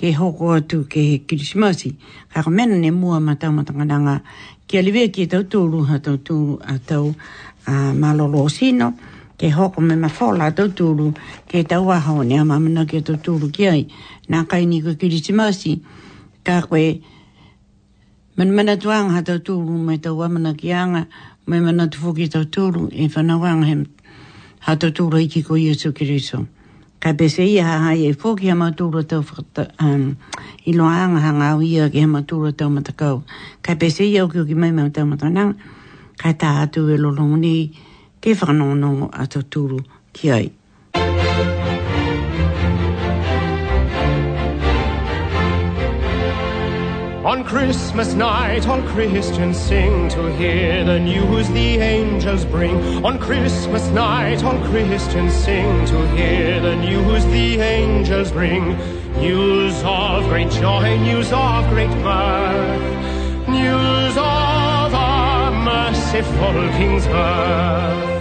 ke 0.00 0.08
hoko 0.16 0.54
atu 0.56 0.86
ke 0.88 1.02
he 1.04 1.18
kirishimasi. 1.28 1.90
Ka 2.32 2.40
ka 2.42 2.48
mena 2.48 2.78
ne 2.80 2.88
mua 2.90 3.20
ma 3.20 3.34
tau 3.36 3.52
matangananga 3.52 4.22
ki 4.66 4.78
aliwe 4.80 5.02
ki 5.12 5.26
atu 5.28 5.42
tūru 5.52 5.82
ha 5.90 5.98
tau 6.00 6.16
tūru 6.16 6.56
a 6.64 6.78
tau 6.78 7.10
malolo 8.00 8.46
sino 8.48 8.88
ke 9.36 9.52
hoko 9.52 9.84
me 9.84 9.98
mafola 10.00 10.48
atu 10.48 10.70
tūru 10.80 11.10
ke 11.44 11.60
tau 11.68 11.90
aho 11.92 12.22
ne 12.24 12.38
a 12.40 12.44
mama 12.48 12.70
na 12.72 12.86
ki 12.88 13.02
atu 13.04 13.18
tūru 13.28 13.52
ki 13.52 13.68
ai. 13.68 13.84
Nā 14.32 14.46
kai 14.48 14.64
ni 14.64 14.80
ka 14.80 14.96
kirishimasi 14.96 15.76
ka 16.42 16.62
koe 16.62 17.02
Mana 18.36 18.52
mana 18.52 18.74
tuanga 18.76 19.12
ha 19.12 19.20
tau 19.24 19.36
tūru 19.44 19.76
me 19.90 19.98
tau 19.98 20.16
amana 20.24 20.54
ki 20.54 20.72
anga, 20.72 21.04
mai 21.44 21.60
mana 21.60 21.84
tu 21.88 21.98
tau 22.32 22.44
tūru 22.56 22.88
e 22.92 23.08
whanawanga 23.14 23.66
he 23.68 23.76
ha 24.60 24.74
tau 24.76 24.88
i 25.20 25.28
kiko 25.28 25.56
Iesu 25.60 25.92
Kiriso 25.92 26.46
ka 27.02 27.12
pese 27.16 27.44
ia 27.44 27.64
ha 27.66 27.92
e 27.92 28.10
fōki 28.16 28.48
hama 28.50 28.68
tūra 28.78 29.02
tau 29.10 29.20
whakata, 29.20 29.64
um, 29.84 30.04
i 30.66 30.72
loa 30.74 31.00
anga 31.04 31.20
hanga 31.24 31.50
au 31.56 31.60
ia 31.66 31.88
ki 31.92 32.04
hama 32.08 32.22
tūra 32.32 32.52
tau 32.56 32.70
matakau. 32.76 33.20
Ka 33.62 33.76
pese 33.80 34.06
ia 34.08 34.24
o 34.24 34.28
ki 34.32 34.54
mai 34.56 34.72
mau 34.72 34.88
tau 34.88 35.04
matanang, 35.10 35.54
ka 36.22 36.32
tā 36.32 36.52
atu 36.64 36.86
e 36.88 36.96
lolongu 37.02 37.36
ni, 37.44 37.54
ke 38.20 38.32
whakanongonongo 38.32 39.10
ato 39.12 39.42
tūru 39.56 39.80
ki 40.12 40.30
ai. 40.38 40.46
On 47.36 47.44
Christmas 47.44 48.14
night, 48.14 48.66
all 48.66 48.80
Christians 48.80 49.58
sing 49.60 50.08
to 50.08 50.34
hear 50.36 50.82
the 50.86 50.98
news 50.98 51.46
the 51.50 51.76
angels 51.76 52.46
bring. 52.46 53.04
On 53.04 53.18
Christmas 53.18 53.86
night, 53.88 54.42
all 54.42 54.58
Christians 54.70 55.34
sing 55.34 55.84
to 55.84 56.08
hear 56.16 56.58
the 56.62 56.74
news 56.76 57.26
the 57.26 57.56
angels 57.60 58.32
bring. 58.32 58.74
News 59.20 59.82
of 59.84 60.24
great 60.30 60.50
joy, 60.50 60.96
news 60.96 61.30
of 61.30 61.68
great 61.68 61.90
birth, 62.02 62.80
news 63.50 64.16
of 64.16 64.94
our 64.94 65.50
merciful 65.62 66.54
King's 66.78 67.06
birth. 67.06 68.15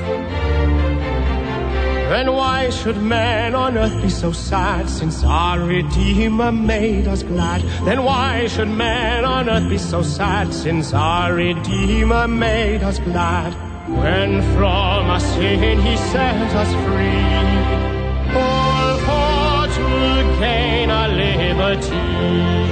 Then 2.10 2.34
why 2.36 2.70
should 2.70 2.98
man 3.02 3.56
on 3.56 3.80
earth 3.80 4.00
be 4.00 4.10
so 4.10 4.32
sad 4.32 4.88
since 4.88 5.24
our 5.24 5.60
Redeemer 5.60 6.52
made 6.52 7.08
us 7.08 7.24
glad? 7.24 7.62
Then 7.84 8.04
why 8.04 8.46
should 8.46 8.68
man 8.68 9.26
on 9.26 9.50
earth 9.50 9.68
be 9.68 9.80
so 9.80 10.04
sad 10.04 10.54
since 10.54 10.94
our 10.94 11.34
Redeemer 11.34 12.28
made 12.28 12.84
us 12.84 13.00
glad? 13.00 13.54
When 13.89 14.44
from 14.54 15.10
our 15.18 15.20
sin 15.20 15.82
he 15.82 15.98
set 15.98 16.54
us 16.54 16.72
free, 16.86 18.38
all 18.38 18.91
for 19.06 19.74
to 19.82 20.39
gain 20.39 20.91
our 20.91 21.08
liberty. 21.10 22.64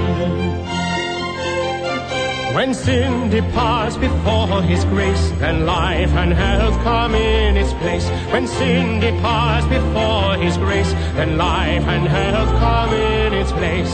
When 2.54 2.72
sin 2.76 3.32
departs 3.32 3.98
before 3.98 4.62
his 4.62 4.86
grace, 4.86 5.32
then 5.40 5.66
life 5.66 6.10
and 6.12 6.32
health 6.32 6.78
come 6.84 7.16
in 7.16 7.58
its 7.58 7.74
place. 7.74 8.08
When 8.32 8.46
sin 8.46 9.00
departs 9.00 9.66
before 9.66 10.36
his 10.36 10.58
grace, 10.60 10.92
then 11.18 11.36
life 11.36 11.82
and 11.88 12.08
health 12.08 12.50
come 12.60 12.94
in 12.94 13.34
its 13.34 13.52
place. 13.54 13.92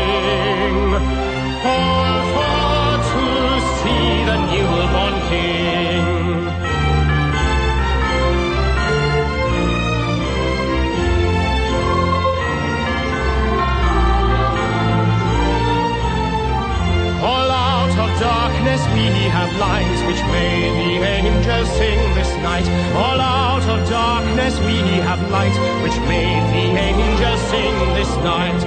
lights 19.59 20.01
which 20.03 20.21
made 20.27 20.73
the 20.83 21.03
angels 21.05 21.69
sing 21.77 21.99
this 22.15 22.31
night. 22.37 22.65
All 22.95 23.19
out 23.19 23.63
of 23.67 23.87
darkness 23.89 24.57
we 24.61 24.77
have 25.07 25.19
light 25.29 25.55
which 25.83 25.97
made 26.07 26.41
the 26.55 26.67
angels 26.87 27.41
sing 27.51 27.77
this 27.99 28.11
night. 28.23 28.59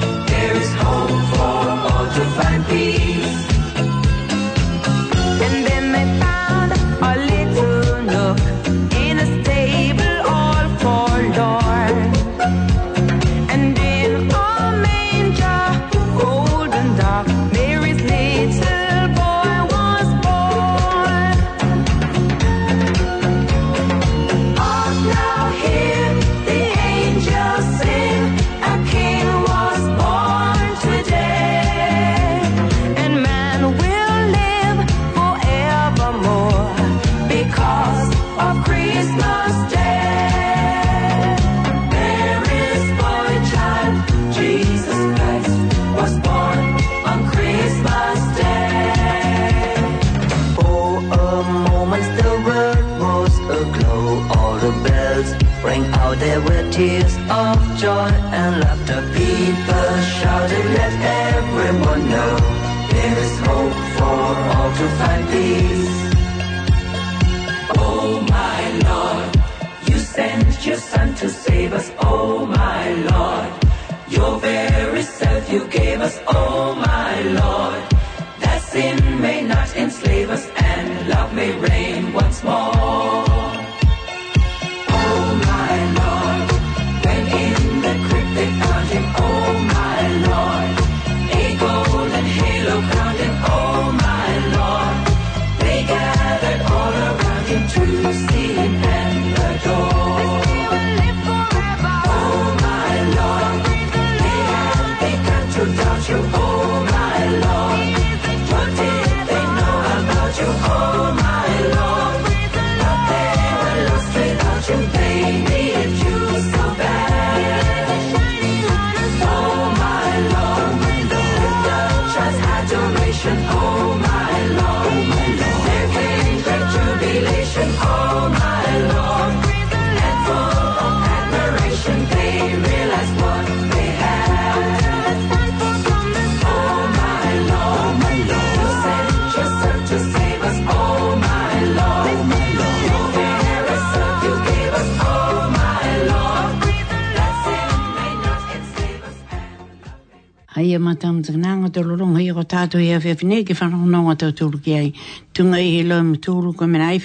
matam 150.79 151.23
lorong 151.23 152.17
hei 152.19 152.33
ko 152.33 152.43
tātou 152.47 152.81
whanonga 152.81 154.17
tau 154.19 154.31
tūru 154.33 154.61
ki 154.63 154.73
ai. 154.75 154.93
Tunga 155.35 155.59
i 155.59 155.77
he 155.79 155.83
loa 155.85 156.03
ma 156.03 156.17
tūru 156.17 156.55
ko 156.57 156.67
mena 156.67 156.87
ai 156.89 156.99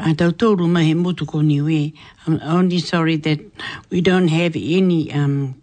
a 0.00 0.14
tau 0.14 0.30
tūru 0.30 0.68
ma 0.70 0.80
he 0.80 0.94
mutu 0.94 1.26
ko 1.26 1.40
ni 1.42 1.60
we. 1.60 1.94
I'm 2.26 2.40
only 2.42 2.78
sorry 2.78 3.16
that 3.16 3.40
we 3.90 4.00
don't 4.00 4.28
have 4.28 4.56
any 4.56 5.12
um, 5.12 5.54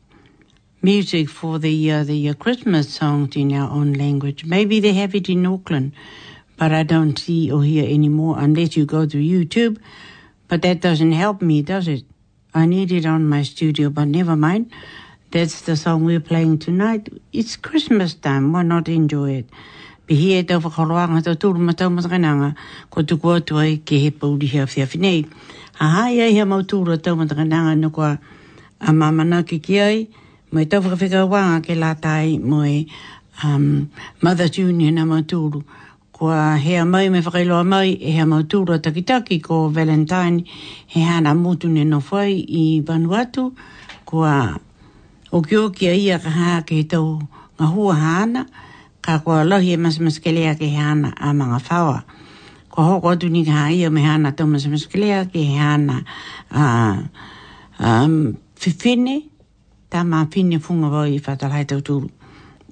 music 0.81 1.29
for 1.29 1.57
the 1.59 1.91
uh, 1.91 2.03
the 2.03 2.29
uh, 2.29 2.33
Christmas 2.33 2.89
songs 2.89 3.35
in 3.35 3.53
our 3.53 3.69
own 3.69 3.93
language. 3.93 4.45
Maybe 4.45 4.79
they 4.79 4.93
have 4.93 5.15
it 5.15 5.29
in 5.29 5.45
Auckland, 5.45 5.93
but 6.57 6.71
I 6.71 6.83
don't 6.83 7.17
see 7.17 7.51
or 7.51 7.63
hear 7.63 7.85
anymore 7.89 8.35
unless 8.37 8.75
you 8.77 8.85
go 8.85 9.05
to 9.05 9.17
YouTube. 9.17 9.77
But 10.49 10.61
that 10.61 10.79
doesn't 10.81 11.11
help 11.13 11.41
me, 11.41 11.61
does 11.61 11.87
it? 11.87 12.03
I 12.53 12.65
need 12.65 12.91
it 12.91 13.05
on 13.05 13.27
my 13.27 13.43
studio, 13.43 13.89
but 13.89 14.05
never 14.07 14.35
mind. 14.35 14.71
That's 15.29 15.59
the 15.67 15.75
song 15.75 16.05
we're 16.07 16.21
playing 16.23 16.59
tonight. 16.63 17.09
It's 17.35 17.57
Christmas 17.59 18.13
time. 18.15 18.53
Why 18.55 18.63
not 18.63 18.87
enjoy 18.87 19.43
it? 19.43 19.47
Be 20.07 20.15
here 20.15 20.43
to 20.47 20.53
have 20.55 20.65
a 20.71 20.71
horoanga 20.71 21.19
to 21.27 21.35
tūru 21.35 21.59
matau 21.59 21.89
matakananga. 21.91 22.55
Ko 22.89 23.01
tu 23.03 23.17
kua 23.19 23.41
tuai 23.43 23.83
ke 23.83 23.99
he 23.99 24.09
pauri 24.15 24.47
hea 24.47 24.63
whia 24.63 24.85
whinei. 24.87 25.27
Ha 25.83 25.83
hai 25.89 26.21
ai 26.23 26.31
hea 26.31 26.45
mau 26.47 26.61
tūru 26.63 26.95
matau 26.95 27.17
matakananga 27.19 27.75
no 27.77 27.89
kua 27.91 28.15
a 28.79 28.91
mamana 28.95 29.43
ki 29.45 29.59
ki 29.59 29.75
ai. 29.83 30.07
Mai 30.51 30.63
tau 30.63 30.79
whakawhika 30.79 31.27
wanga 31.29 31.59
ke 31.59 31.75
la 31.77 31.93
tai 31.99 32.37
moe 32.39 32.85
um, 33.43 33.91
Mother 34.23 34.47
Junior 34.47 34.93
na 34.95 35.03
mau 35.03 35.19
tūru. 35.27 35.65
Kua 36.15 36.55
hea 36.57 36.85
mai 36.87 37.09
me 37.11 37.19
whakailoa 37.19 37.65
mai 37.67 37.97
e 37.99 38.11
hea 38.15 38.23
mau 38.25 38.43
tūru 38.47 38.79
takitaki 38.79 39.41
ko 39.43 39.67
Valentine. 39.75 40.45
He 40.87 41.01
hana 41.03 41.35
mūtune 41.35 41.83
no 41.85 41.99
whai 41.99 42.31
i 42.47 42.79
Vanuatu. 42.81 43.51
Kua 44.07 44.59
o 45.31 45.41
kio 45.41 45.69
kia 45.71 45.91
ia 45.93 46.19
ka 46.21 46.29
haa 46.31 46.59
ke 46.63 46.83
tau 46.87 47.19
ngā 47.59 47.67
hua 47.73 47.95
hāna, 47.97 48.43
ka 49.01 49.19
kua 49.23 49.43
lohi 49.43 49.73
e 49.75 49.77
masa 49.77 50.01
maskelea 50.05 50.53
ke 50.55 50.69
hana 50.75 51.13
a 51.17 51.31
mga 51.33 51.59
whawa. 51.67 52.03
Ko 52.71 52.83
hoko 52.85 53.09
atu 53.15 53.29
ni 53.31 53.43
ka 53.45 53.51
haa 53.51 53.71
ia 53.73 53.89
me 53.89 54.03
hāna 54.05 54.31
tau 54.35 54.45
masa 54.47 54.69
maskelea 54.71 55.25
ke 55.31 55.43
hana 55.57 56.05
a 56.51 56.59
uh, 56.59 57.01
um, 57.83 58.37
whiwhine, 58.59 59.29
tā 59.91 60.03
mā 60.07 60.25
whine 60.33 60.59
funga 60.61 60.89
wau 60.91 61.03
i 61.09 61.19
whatalai 61.19 61.65
tau 61.67 61.81
tūru, 61.81 62.09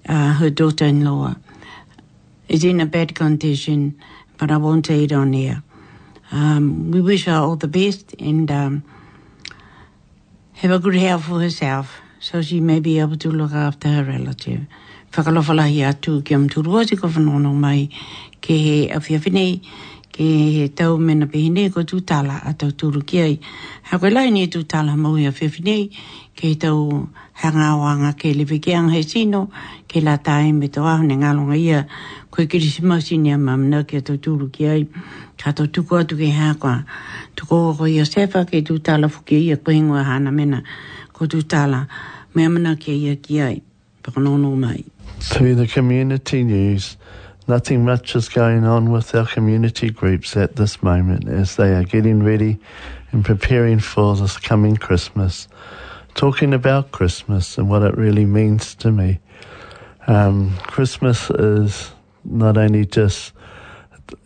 her 0.08 0.50
daughter-in-law 0.50 1.36
is 2.48 2.64
in 2.64 2.80
a 2.80 2.86
bad 2.86 3.16
condition, 3.16 3.96
but 4.38 4.52
I 4.52 4.58
won't 4.58 4.86
say 4.86 5.04
it 5.04 5.12
on 5.12 5.34
air. 5.34 5.64
Um, 6.32 6.90
we 6.92 7.02
wish 7.02 7.26
her 7.26 7.34
all 7.34 7.56
the 7.56 7.68
best 7.68 8.14
and 8.20 8.50
um, 8.52 8.84
have 10.54 10.70
a 10.72 10.78
good 10.80 10.94
health 10.96 11.24
for 11.26 11.40
herself 11.40 12.02
so 12.26 12.42
she 12.42 12.60
may 12.60 12.80
be 12.80 12.98
able 12.98 13.16
to 13.18 13.30
look 13.30 13.52
after 13.54 13.88
her 13.88 14.04
relative. 14.04 14.62
Whakalofalahi 15.12 15.86
atu 15.86 16.26
ki 16.26 16.34
am 16.34 16.50
turua 16.50 16.84
si 16.90 16.96
ko 16.96 17.08
whanono 17.08 17.54
mai 17.54 17.88
ke 18.42 18.48
he 18.58 18.88
awhiawhinei, 18.88 19.62
ke 20.12 20.18
he 20.54 20.68
tau 20.70 20.98
mena 20.98 21.28
pehine 21.28 21.72
ko 21.72 21.82
tūtala 21.82 22.40
a 22.50 22.56
tau 22.56 22.72
turu 22.72 23.06
ki 23.06 23.22
ai. 23.22 23.38
Ha 23.84 24.00
koe 24.00 24.10
lai 24.10 24.32
ni 24.32 24.48
tūtala 24.48 24.98
mau 24.98 25.14
he 25.14 25.28
awhiawhinei, 25.30 25.92
ke 26.36 26.50
he 26.50 26.56
tau 26.56 27.08
hangawanga 27.44 28.18
ke 28.18 28.34
lewe 28.36 28.58
ki 28.60 28.74
ang 28.74 28.90
he 28.90 29.04
sino, 29.04 29.52
ke 29.88 30.02
la 30.02 30.18
tae 30.18 30.52
me 30.52 30.68
tau 30.68 30.82
ahone 30.90 31.14
ngalonga 31.22 31.56
ia, 31.62 31.86
koe 32.32 32.48
kiri 32.48 32.66
si 32.74 32.82
mau 32.82 32.98
sini 32.98 33.36
a 33.36 33.38
mamna 33.38 33.86
ki 33.88 33.98
a 33.98 34.02
tau 34.02 34.18
turu 34.18 34.50
ki 34.52 34.68
ai. 34.68 34.88
Ka 35.38 35.52
tau 35.52 35.68
tuku 35.68 36.02
atu 36.02 36.18
ke 36.18 36.34
hea 36.34 36.56
kwa, 36.58 36.82
tuku 37.36 37.54
o 37.54 37.74
koe 37.78 38.02
sefa 38.04 38.44
ke 38.50 38.66
tūtala 38.66 39.14
fuki 39.14 39.44
ia 39.52 39.58
koe 39.62 39.78
ingoa 39.78 40.04
hana 40.10 40.32
mena 40.32 40.64
ko 41.14 41.28
tūtala. 41.28 41.38
Ko 41.38 41.38
tūtala. 41.38 41.82
To 42.36 42.42
the 42.42 43.64
community 45.74 46.42
news, 46.44 46.98
nothing 47.48 47.86
much 47.86 48.14
is 48.16 48.28
going 48.28 48.66
on 48.66 48.92
with 48.92 49.16
our 49.16 49.26
community 49.26 49.90
groups 49.90 50.36
at 50.36 50.58
this 50.58 50.84
moment 50.84 51.30
as 51.30 51.56
they 51.56 51.72
are 51.74 51.86
getting 51.86 52.22
ready 52.24 52.60
and 53.14 53.24
preparing 53.24 53.80
for 53.80 54.18
this 54.18 54.36
coming 54.36 54.76
Christmas. 54.76 55.48
Talking 56.16 56.54
about 56.54 56.92
Christmas 56.92 57.58
and 57.58 57.70
what 57.70 57.84
it 57.84 57.96
really 57.96 58.26
means 58.26 58.76
to 58.76 58.92
me. 58.92 59.20
Um, 60.08 60.58
Christmas 60.58 61.30
is 61.30 61.90
not 62.26 62.58
only 62.58 62.84
just 62.86 63.32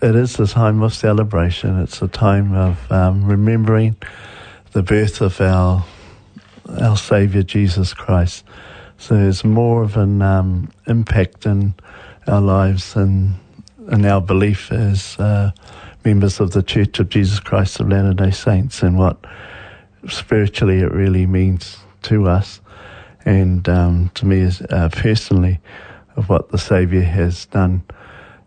it 0.02 0.16
is 0.16 0.40
a 0.40 0.48
time 0.48 0.82
of 0.82 0.96
celebration. 0.96 1.80
It's 1.84 2.02
a 2.02 2.08
time 2.08 2.56
of 2.56 2.92
um, 2.92 3.24
remembering 3.26 3.98
the 4.72 4.82
birth 4.82 5.22
of 5.22 5.40
our 5.40 5.86
our 6.82 6.98
Saviour 6.98 7.44
Jesus 7.44 7.94
Christ. 7.94 8.44
So 8.98 9.16
there's 9.16 9.44
more 9.44 9.82
of 9.84 9.98
an 9.98 10.22
um, 10.22 10.72
impact 10.88 11.46
in 11.46 11.74
our 12.28 12.42
lives 12.42 12.96
and 12.96 13.36
in 13.92 14.06
our 14.06 14.22
belief 14.22 14.72
as 14.72 15.18
uh, 15.20 15.52
members 16.06 16.40
of 16.40 16.52
the 16.52 16.62
Church 16.64 17.00
of 17.00 17.10
Jesus 17.10 17.40
Christ 17.40 17.80
of 17.80 17.90
Latter 17.90 18.14
day 18.14 18.32
Saints 18.32 18.84
and 18.84 18.98
what 19.00 19.18
spiritually 20.10 20.80
it 20.80 20.92
really 20.92 21.26
means 21.26 21.78
to 22.04 22.28
us 22.28 22.62
and 23.26 23.68
um, 23.68 24.12
to 24.16 24.26
me 24.26 24.42
as, 24.42 24.62
uh, 24.70 24.90
personally 24.92 25.60
of 26.16 26.30
what 26.30 26.50
the 26.50 26.58
Saviour 26.58 27.04
has 27.04 27.46
done 27.48 27.84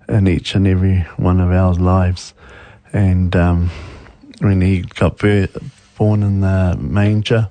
in 0.08 0.28
each 0.28 0.54
and 0.54 0.66
every 0.66 1.00
one 1.16 1.40
of 1.40 1.50
our 1.50 1.74
lives. 1.74 2.34
And 2.92 3.34
um, 3.34 3.70
when 4.40 4.60
he 4.60 4.82
got 4.82 5.18
born 5.18 6.22
in 6.22 6.40
the 6.40 6.76
manger, 6.78 7.48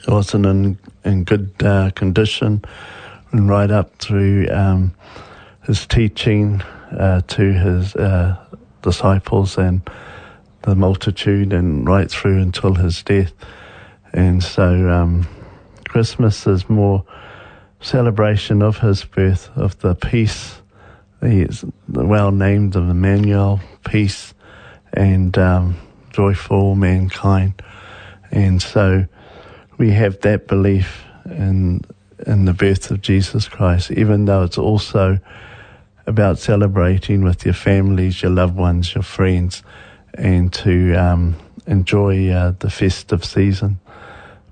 It 0.00 0.08
wasn't 0.08 0.46
in, 0.46 0.78
in 1.04 1.24
good 1.24 1.50
uh, 1.62 1.90
condition. 1.90 2.62
And 3.32 3.48
right 3.48 3.70
up 3.70 3.96
through 3.98 4.48
um, 4.50 4.94
his 5.64 5.86
teaching 5.86 6.62
uh, 6.98 7.22
to 7.28 7.52
his 7.52 7.94
uh, 7.96 8.36
disciples 8.82 9.58
and 9.58 9.88
the 10.62 10.74
multitude, 10.74 11.52
and 11.52 11.86
right 11.86 12.10
through 12.10 12.38
until 12.40 12.74
his 12.74 13.02
death. 13.02 13.32
And 14.12 14.42
so 14.42 14.88
um, 14.88 15.26
Christmas 15.86 16.46
is 16.46 16.68
more 16.70 17.04
celebration 17.80 18.62
of 18.62 18.78
his 18.78 19.04
birth, 19.04 19.50
of 19.56 19.78
the 19.80 19.94
peace. 19.94 20.60
the 21.20 21.58
well 21.88 22.30
named 22.30 22.76
of 22.76 22.88
Emmanuel, 22.88 23.60
peace 23.86 24.32
and 24.94 25.36
um, 25.36 25.76
joyful 26.12 26.76
mankind. 26.76 27.60
And 28.30 28.62
so. 28.62 29.06
we 29.78 29.90
have 29.92 30.20
that 30.20 30.46
belief 30.48 31.04
in 31.26 31.80
in 32.26 32.44
the 32.46 32.52
birth 32.52 32.90
of 32.90 33.00
Jesus 33.00 33.48
Christ, 33.48 33.92
even 33.92 34.24
though 34.24 34.42
it's 34.42 34.58
also 34.58 35.20
about 36.08 36.38
celebrating 36.40 37.22
with 37.22 37.44
your 37.44 37.54
families, 37.54 38.22
your 38.22 38.32
loved 38.32 38.56
ones, 38.56 38.92
your 38.92 39.02
friends, 39.04 39.62
and 40.14 40.52
to 40.54 40.94
um, 40.94 41.36
enjoy 41.68 42.28
uh, 42.30 42.54
the 42.58 42.70
festive 42.70 43.24
season. 43.24 43.78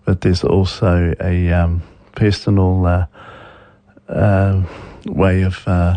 But 0.04 0.20
there's 0.20 0.44
also 0.44 1.12
a 1.20 1.48
um, 1.50 1.82
personal 2.14 2.86
uh, 2.86 3.06
uh, 4.08 4.62
way 5.06 5.42
of 5.42 5.66
uh, 5.66 5.96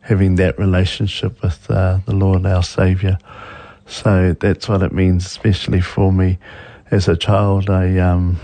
having 0.00 0.34
that 0.36 0.58
relationship 0.58 1.40
with 1.40 1.70
uh, 1.70 2.00
the 2.04 2.14
Lord 2.16 2.44
our 2.46 2.64
Saviour. 2.64 3.16
So 3.86 4.32
that's 4.40 4.68
what 4.68 4.82
it 4.82 4.92
means, 4.92 5.24
especially 5.24 5.82
for 5.82 6.10
me 6.12 6.38
as 6.90 7.06
a 7.06 7.16
child. 7.16 7.70
I 7.70 7.96
um, 7.98 8.40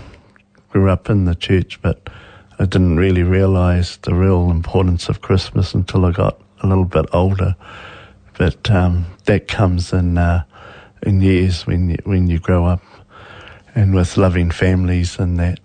grew 0.73 0.89
up 0.89 1.07
in 1.09 1.25
the 1.25 1.35
church, 1.35 1.79
but 1.83 2.09
I 2.59 2.65
didn't 2.65 2.97
really 2.97 3.21
realise 3.23 3.97
the 3.97 4.15
real 4.15 4.49
importance 4.49 5.07
of 5.07 5.21
Christmas 5.21 5.73
until 5.75 6.03
I 6.05 6.11
got 6.11 6.41
a 6.61 6.67
little 6.67 6.85
bit 6.85 7.05
older. 7.13 7.55
But 8.39 8.69
um, 8.71 9.05
that 9.25 9.47
comes 9.47 9.93
in 9.93 10.17
uh, 10.17 10.43
in 11.03 11.21
years 11.21 11.67
when 11.67 11.91
you, 11.91 11.97
when 12.05 12.25
you 12.27 12.39
grow 12.39 12.65
up 12.65 12.81
and 13.75 13.93
with 13.93 14.17
loving 14.17 14.49
families 14.49 15.19
and 15.19 15.37
that. 15.39 15.59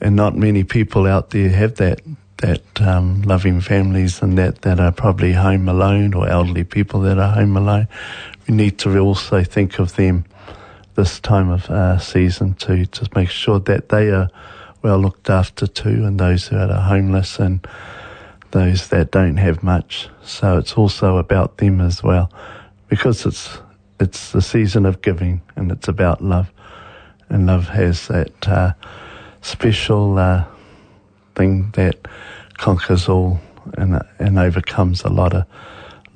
And 0.00 0.14
not 0.14 0.36
many 0.36 0.62
people 0.62 1.06
out 1.06 1.30
there 1.30 1.48
have 1.48 1.74
that 1.76 2.00
that 2.38 2.82
um, 2.82 3.22
loving 3.22 3.60
families 3.62 4.20
and 4.22 4.36
that 4.38 4.62
that 4.62 4.78
are 4.78 4.92
probably 4.92 5.32
home 5.32 5.68
alone 5.68 6.14
or 6.14 6.28
elderly 6.28 6.64
people 6.64 7.00
that 7.00 7.18
are 7.18 7.32
home 7.32 7.56
alone. 7.56 7.88
We 8.46 8.54
need 8.54 8.78
to 8.80 8.96
also 8.98 9.42
think 9.42 9.80
of 9.80 9.96
them 9.96 10.24
this 10.96 11.20
time 11.20 11.50
of 11.50 11.68
uh, 11.70 11.98
season 11.98 12.54
to 12.54 12.86
just 12.86 13.14
make 13.14 13.28
sure 13.28 13.60
that 13.60 13.90
they 13.90 14.08
are 14.10 14.28
well 14.82 14.98
looked 14.98 15.28
after 15.28 15.66
too, 15.66 16.04
and 16.04 16.18
those 16.18 16.48
that 16.48 16.70
are 16.70 16.80
homeless 16.80 17.38
and 17.38 17.66
those 18.52 18.88
that 18.88 19.10
don't 19.10 19.36
have 19.36 19.62
much. 19.62 20.08
So 20.22 20.56
it's 20.56 20.72
also 20.74 21.18
about 21.18 21.58
them 21.58 21.80
as 21.80 22.02
well, 22.02 22.32
because 22.88 23.26
it's 23.26 23.58
it's 24.00 24.32
the 24.32 24.42
season 24.42 24.84
of 24.86 25.02
giving 25.02 25.42
and 25.54 25.70
it's 25.70 25.86
about 25.88 26.22
love, 26.24 26.50
and 27.28 27.46
love 27.46 27.68
has 27.68 28.08
that 28.08 28.48
uh, 28.48 28.72
special 29.42 30.18
uh, 30.18 30.44
thing 31.34 31.70
that 31.74 32.08
conquers 32.56 33.06
all 33.08 33.38
and 33.76 34.00
and 34.18 34.38
overcomes 34.38 35.02
a 35.04 35.10
lot 35.10 35.34
of 35.34 35.44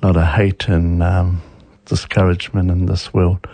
lot 0.01 0.17
of 0.17 0.23
hate 0.23 0.67
and 0.67 1.03
um, 1.03 1.39
discouragement 1.85 2.71
in 2.71 2.87
this 2.87 3.13
world. 3.13 3.45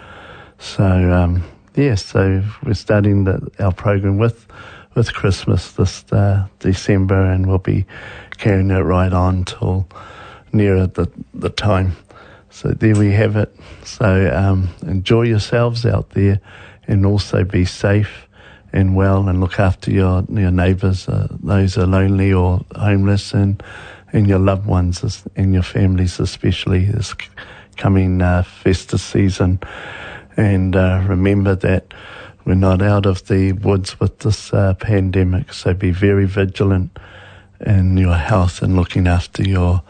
So 0.60 0.84
um, 1.14 1.44
yeah, 1.76 1.96
so 1.96 2.42
we're 2.66 2.74
starting 2.74 3.26
the, 3.26 3.48
our 3.60 3.74
program 3.74 4.18
with 4.18 4.46
with 4.96 5.14
Christmas 5.14 5.74
this 5.74 6.04
uh, 6.12 6.48
December, 6.60 7.20
and 7.30 7.46
we'll 7.46 7.60
be 7.60 7.86
carrying 8.40 8.72
it 8.72 8.80
right 8.80 9.14
on 9.14 9.46
till 9.46 9.88
nearer 10.52 10.88
the 10.88 11.10
the 11.36 11.50
time. 11.50 11.96
So 12.50 12.70
there 12.70 12.96
we 12.96 13.12
have 13.12 13.36
it. 13.36 13.56
So 13.84 14.36
um, 14.36 14.70
enjoy 14.84 15.24
yourselves 15.24 15.86
out 15.86 16.10
there, 16.12 16.40
and 16.88 17.06
also 17.06 17.44
be 17.44 17.64
safe 17.66 18.28
and 18.74 18.96
well, 18.96 19.28
and 19.30 19.40
look 19.40 19.60
after 19.60 19.92
your 19.92 20.24
your 20.34 20.52
neighbours, 20.52 21.08
uh, 21.08 21.28
those 21.40 21.78
are 21.78 21.86
lonely 21.86 22.34
or 22.34 22.62
homeless, 22.76 23.32
and 23.34 23.62
and 24.12 24.28
your 24.28 24.40
loved 24.40 24.66
ones 24.66 25.22
and 25.36 25.54
your 25.54 25.62
families, 25.64 26.20
especially 26.20 26.86
this 26.86 27.14
coming 27.78 28.24
uh, 28.24 28.42
festive 28.42 29.00
season 29.00 29.60
and 30.38 30.76
uh, 30.76 31.02
remember 31.08 31.56
that 31.56 31.94
we're 32.46 32.54
not 32.56 32.82
out 32.82 33.06
of 33.06 33.28
the 33.28 33.52
woods 33.54 34.00
with 34.00 34.20
this 34.20 34.54
uh, 34.54 34.76
pandemic. 34.80 35.52
So 35.54 35.74
be 35.74 35.92
very 35.92 36.26
vigilant 36.26 36.98
in 37.66 37.98
your 37.98 38.14
health 38.16 38.62
and 38.62 38.76
looking 38.76 39.08
after 39.08 39.44
your 39.44 39.82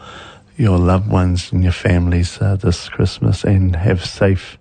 your 0.56 0.78
loved 0.78 1.06
ones 1.08 1.52
and 1.52 1.62
your 1.62 1.72
families 1.76 2.40
uh, 2.40 2.56
this 2.56 2.88
Christmas, 2.88 3.44
and 3.44 3.76
have 3.76 4.04
safe 4.04 4.58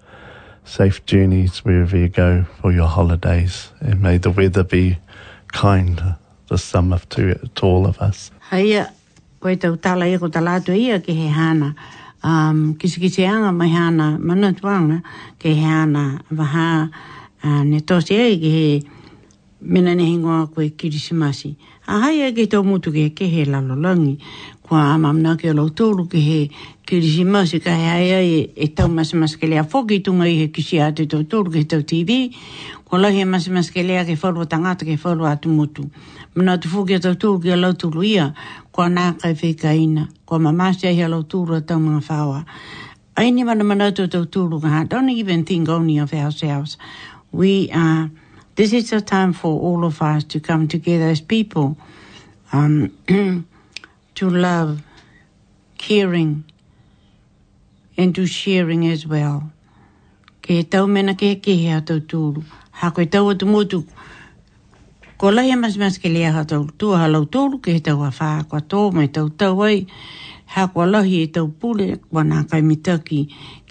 safe 0.63 1.01
journeys 1.05 1.59
wherever 1.65 1.97
you 1.97 2.09
go 2.09 2.45
for 2.61 2.71
your 2.71 2.87
holidays. 2.87 3.71
And 3.81 4.01
may 4.01 4.17
the 4.19 4.29
weather 4.29 4.63
be 4.63 4.99
kind 5.53 6.01
this 6.49 6.63
summer 6.63 6.99
to, 7.09 7.33
to 7.55 7.65
all 7.65 7.87
of 7.87 7.97
us. 7.99 8.29
Hiya. 8.51 8.91
koe 9.39 9.53
tau 9.53 9.77
tala 9.77 10.07
i 10.09 10.17
ko 10.17 10.27
tala 10.33 10.57
tu 10.65 10.73
ia 10.73 10.97
ki 10.99 11.13
he 11.13 11.27
hana 11.29 11.75
um 12.23 12.73
kisi 12.73 12.99
kisi 12.99 13.25
anga 13.25 13.51
mai 13.51 13.69
hana 13.69 14.17
mana 14.17 14.53
tuanga 14.53 15.03
ke 15.37 15.53
hana 15.55 16.19
waha 16.35 16.89
uh, 17.43 17.63
ne 17.63 17.79
tose 17.85 18.11
ai 18.15 18.35
ke 18.37 18.81
mena 19.61 19.93
ne 19.95 20.03
hingoa 20.05 20.49
koe 20.53 20.69
kirisimasi 20.69 21.55
a 21.87 21.95
hai 22.07 22.19
e 22.21 22.27
eh, 22.27 22.31
ke 22.35 22.45
tō 22.51 22.59
mutu 22.67 22.91
ke 22.91 23.05
ke 23.15 23.29
he 23.31 23.45
lalolangi, 23.47 24.17
kua 24.61 24.93
amamna 24.93 25.37
ke 25.39 25.53
lo 25.55 25.69
tōru 25.71 26.03
ke 26.11 26.19
he 26.19 26.39
kirisi 26.83 27.23
masi 27.23 27.61
ka 27.63 27.71
he 27.79 27.85
hai 27.87 28.07
ai 28.19 28.31
e, 28.35 28.41
e 28.55 28.67
tau 28.75 28.91
masi 28.91 29.15
masi 29.15 29.39
ke 29.39 29.47
lea 29.47 29.63
whoki 29.63 30.01
tunga 30.03 30.27
i 30.27 30.35
he 30.41 30.47
kisi 30.51 30.81
a 30.83 30.91
te 30.91 31.07
tō 31.07 31.23
tōru 31.31 31.47
ke 31.53 31.63
tau 31.63 31.79
TV, 31.87 32.27
kua 32.83 32.99
lahi 32.99 33.23
masi 33.25 33.49
e 33.49 33.53
masi 33.55 33.71
ke 33.71 33.85
lea 33.87 34.03
ke 34.03 34.17
wharua 34.19 34.45
tangata 34.51 34.83
ke 34.83 34.99
wharua 34.99 35.37
atu 35.39 35.47
mutu. 35.49 35.87
Mna 36.35 36.57
tu 36.59 36.67
fuki 36.69 36.99
a 36.99 36.99
tau 36.99 37.15
tōru 37.15 37.39
ke 37.47 37.55
lau 37.55 37.71
tūru 37.73 38.03
ia, 38.05 38.27
kua 38.75 38.91
nā 38.91 39.13
kai 39.23 39.31
whika 39.39 39.71
ina, 39.71 40.09
kua 40.27 40.43
mamasi 40.43 40.91
a 40.91 40.93
he 40.93 41.07
lau 41.07 41.23
tūru 41.23 41.55
a 41.55 41.61
tau 41.63 41.79
mga 41.79 42.03
whawa. 42.03 42.43
Aini 43.17 43.47
mana 43.47 43.63
mana 43.63 43.87
tō 43.95 44.09
tau 44.13 44.27
tūru 44.27 44.59
ka 44.61 44.67
ha, 44.75 44.83
don't 44.83 45.09
even 45.09 45.45
think 45.47 45.69
only 45.69 45.97
of 46.03 46.13
ourselves. 46.13 46.75
We 47.31 47.71
are 47.71 48.11
this 48.57 48.73
is 48.73 48.91
a 48.91 48.99
time 49.01 49.31
for 49.33 49.53
all 49.67 49.81
of 49.85 50.01
us 50.01 50.23
to 50.31 50.37
come 50.39 50.67
together 50.67 51.07
as 51.15 51.21
people 51.21 51.77
um, 52.51 52.75
to 54.15 54.29
love, 54.29 54.81
caring, 55.77 56.43
and 57.95 58.13
to 58.15 58.25
sharing 58.25 58.83
as 58.93 59.01
well. 59.13 59.37
Ke 60.41 60.65
tau 60.73 60.85
mena 60.89 61.13
ke 61.13 61.29
ke 61.43 61.53
he 61.61 61.69
atau 61.81 61.99
tūru. 62.11 62.41
Ha 62.81 62.89
koe 62.97 63.05
tau 63.05 63.27
atu 63.33 63.45
motu. 63.53 63.79
Ko 65.21 65.27
lahi 65.37 65.53
amas 65.53 65.77
mas 65.81 65.97
ke 66.01 66.09
lea 66.15 66.31
atau 66.43 66.61
tū 66.81 66.87
halau 67.01 67.23
tūru 67.33 67.61
ke 67.61 67.69
he 67.75 67.79
tau 67.79 68.01
a 68.09 68.11
wha 68.19 68.43
kwa 68.49 68.59
tō 68.71 68.81
mai 68.93 69.07
tau 69.07 69.27
tau 69.39 69.61
ai. 69.69 69.85
Ha 70.55 70.65
koe 70.73 70.85
lahi 70.93 71.21
e 71.25 71.27
tau 71.27 71.47
pule 71.59 71.87
kwa 72.09 72.21
nā 72.31 72.47
kai 72.49 72.61
mitaki 72.61 73.21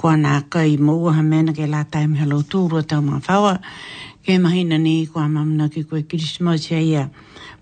ko 0.00 0.16
na 0.16 0.40
kai 0.48 0.76
mo 0.80 1.10
ha 1.12 1.20
mena 1.20 1.52
ke 1.52 1.68
la 1.68 1.82
time 1.84 2.14
hello 2.16 2.40
tu 2.42 2.56
tūrua 2.64 2.86
tau 2.88 3.02
ma 3.04 3.20
whaua. 3.20 3.58
Ke 4.24 4.40
mahina 4.40 4.78
ni 4.80 5.04
kua 5.06 5.28
mamuna 5.28 5.68
ki 5.70 5.84
koe 5.84 6.00
kirismas 6.08 6.64
hea 6.72 6.80
ia. 6.80 7.04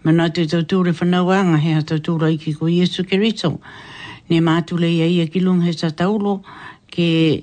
Mana 0.05 0.31
te 0.31 0.47
tu 0.47 0.63
tūre 0.71 0.95
whanaua 0.95 1.41
ngā 1.51 1.59
hea 1.67 1.83
tau 1.83 1.99
tūra 1.99 2.31
i 2.31 2.39
ki 2.39 2.55
koe 2.61 2.71
Iesu 2.71 3.03
kristo 3.11 3.51
rito. 3.59 4.41
ma 4.47 4.61
tu 4.63 4.79
ia 4.79 5.07
ia 5.11 5.27
ki 5.27 5.41
lunghe 5.43 5.73
sa 5.75 5.91
taulo 5.91 6.45
ke 6.87 7.43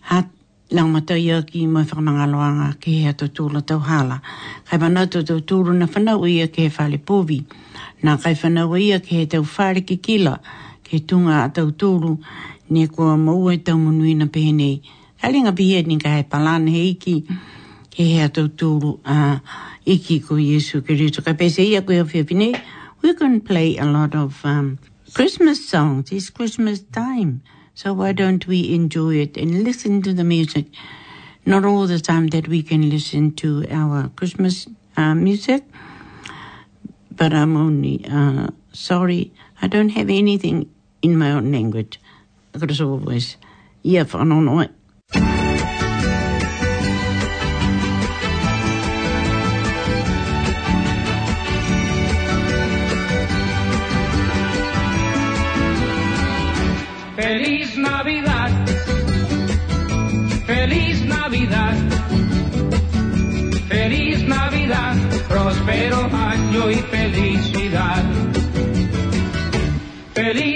hat 0.00 0.32
lang 0.72 0.88
mata 0.96 1.12
ia 1.20 1.42
ki 1.42 1.66
mai 1.66 1.84
whakamanga 1.84 2.24
loanga 2.26 2.70
ke 2.80 2.88
hea 3.04 3.12
tu 3.12 3.28
tūra 3.28 3.60
tau 3.60 3.84
hala. 3.84 4.22
Kai 4.64 4.78
mana 4.78 5.06
tu 5.06 5.20
tūra 5.20 5.76
na 5.76 5.84
whanaua 5.84 6.26
ye 6.32 6.48
ke 6.48 6.70
hea 6.72 6.72
whale 6.80 6.96
pōvi. 6.96 7.44
Nā 8.02 8.16
kai 8.16 8.32
whanaua 8.32 8.80
ye 8.80 8.98
ke 8.98 9.26
te 9.28 9.36
tau 9.36 9.74
ki 9.84 9.96
kila. 9.96 10.40
he 10.92 10.98
tunga 11.08 11.36
a 11.48 11.48
tautolu 11.56 12.12
ne 12.74 12.82
kua 12.94 13.12
maua 13.26 13.50
i 13.52 13.56
taumunuina 13.68 14.26
pehenei. 14.34 14.76
Alinga 15.26 15.52
pihia 15.60 15.80
ni 15.90 15.96
ka 16.04 16.10
hei 16.14 16.22
palan 16.34 16.64
he 16.74 16.82
iki 16.94 17.14
he 17.96 18.04
hea 18.14 18.28
tautolu 18.38 18.90
a 19.06 19.40
iki 19.94 20.16
ko 20.26 20.34
Yesu 20.50 20.82
Kiristo. 20.86 21.24
Ka 21.28 21.32
pese 21.42 21.60
ia 21.72 21.80
koe 21.88 21.94
hawhia 22.02 22.24
pinei, 22.30 22.52
we 23.02 23.14
can 23.20 23.34
play 23.48 23.70
a 23.78 23.86
lot 23.96 24.14
of 24.24 24.44
um, 24.52 24.68
Christmas 25.16 25.58
songs. 25.72 26.12
It's 26.18 26.28
Christmas 26.38 26.80
time. 27.00 27.32
So 27.80 27.94
why 27.94 28.12
don't 28.12 28.46
we 28.54 28.60
enjoy 28.78 29.14
it 29.24 29.38
and 29.38 29.64
listen 29.68 30.02
to 30.06 30.12
the 30.20 30.24
music? 30.34 30.66
Not 31.52 31.64
all 31.64 31.86
the 31.86 32.00
time 32.12 32.26
that 32.36 32.46
we 32.54 32.62
can 32.62 32.82
listen 32.90 33.32
to 33.42 33.64
our 33.70 34.08
Christmas 34.20 34.68
uh, 34.98 35.14
music, 35.14 35.64
but 37.20 37.32
I'm 37.32 37.56
only 37.56 37.94
uh, 38.18 38.48
sorry 38.74 39.32
I 39.64 39.68
don't 39.68 39.94
have 40.00 40.10
anything 40.10 40.68
in 41.02 41.16
my 41.16 41.32
own 41.32 41.50
language. 41.52 42.00
There's 42.52 42.80
always 42.80 43.36
here 43.82 44.04
for 44.04 44.18
Feliz 57.16 57.76
Navidad, 57.76 58.68
feliz 60.46 61.02
Navidad, 61.02 61.76
feliz 63.68 64.22
Navidad, 64.22 64.96
prospero 65.28 66.06
año 66.12 66.70
y 66.70 66.76
felicidad. 66.90 68.02
Feliz 70.14 70.51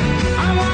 I 0.00 0.54
want 0.56 0.67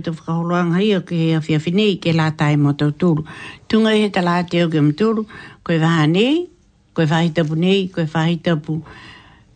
tu 0.00 0.16
whakaholoanga 0.16 0.78
hi 0.80 0.94
o 0.96 1.00
ke 1.00 1.14
hea 1.16 1.40
whia 1.44 1.58
whinei 1.60 1.96
ke 2.00 2.12
la 2.12 2.30
tae 2.30 2.56
mo 2.56 2.72
tau 2.72 2.90
tūru. 2.92 3.24
Tunga 3.68 3.90
he 3.92 4.08
ta 4.10 4.20
la 4.20 4.42
te 4.44 4.62
o 4.64 4.68
ke 4.72 4.80
mo 4.80 4.92
tūru, 4.92 5.26
koe 5.64 5.76
waha 5.82 6.06
nei, 6.06 6.46
koe 6.94 7.06
whahitapu 7.06 7.56
nei, 7.56 7.88
koe 7.88 8.04
whahitapu. 8.08 8.78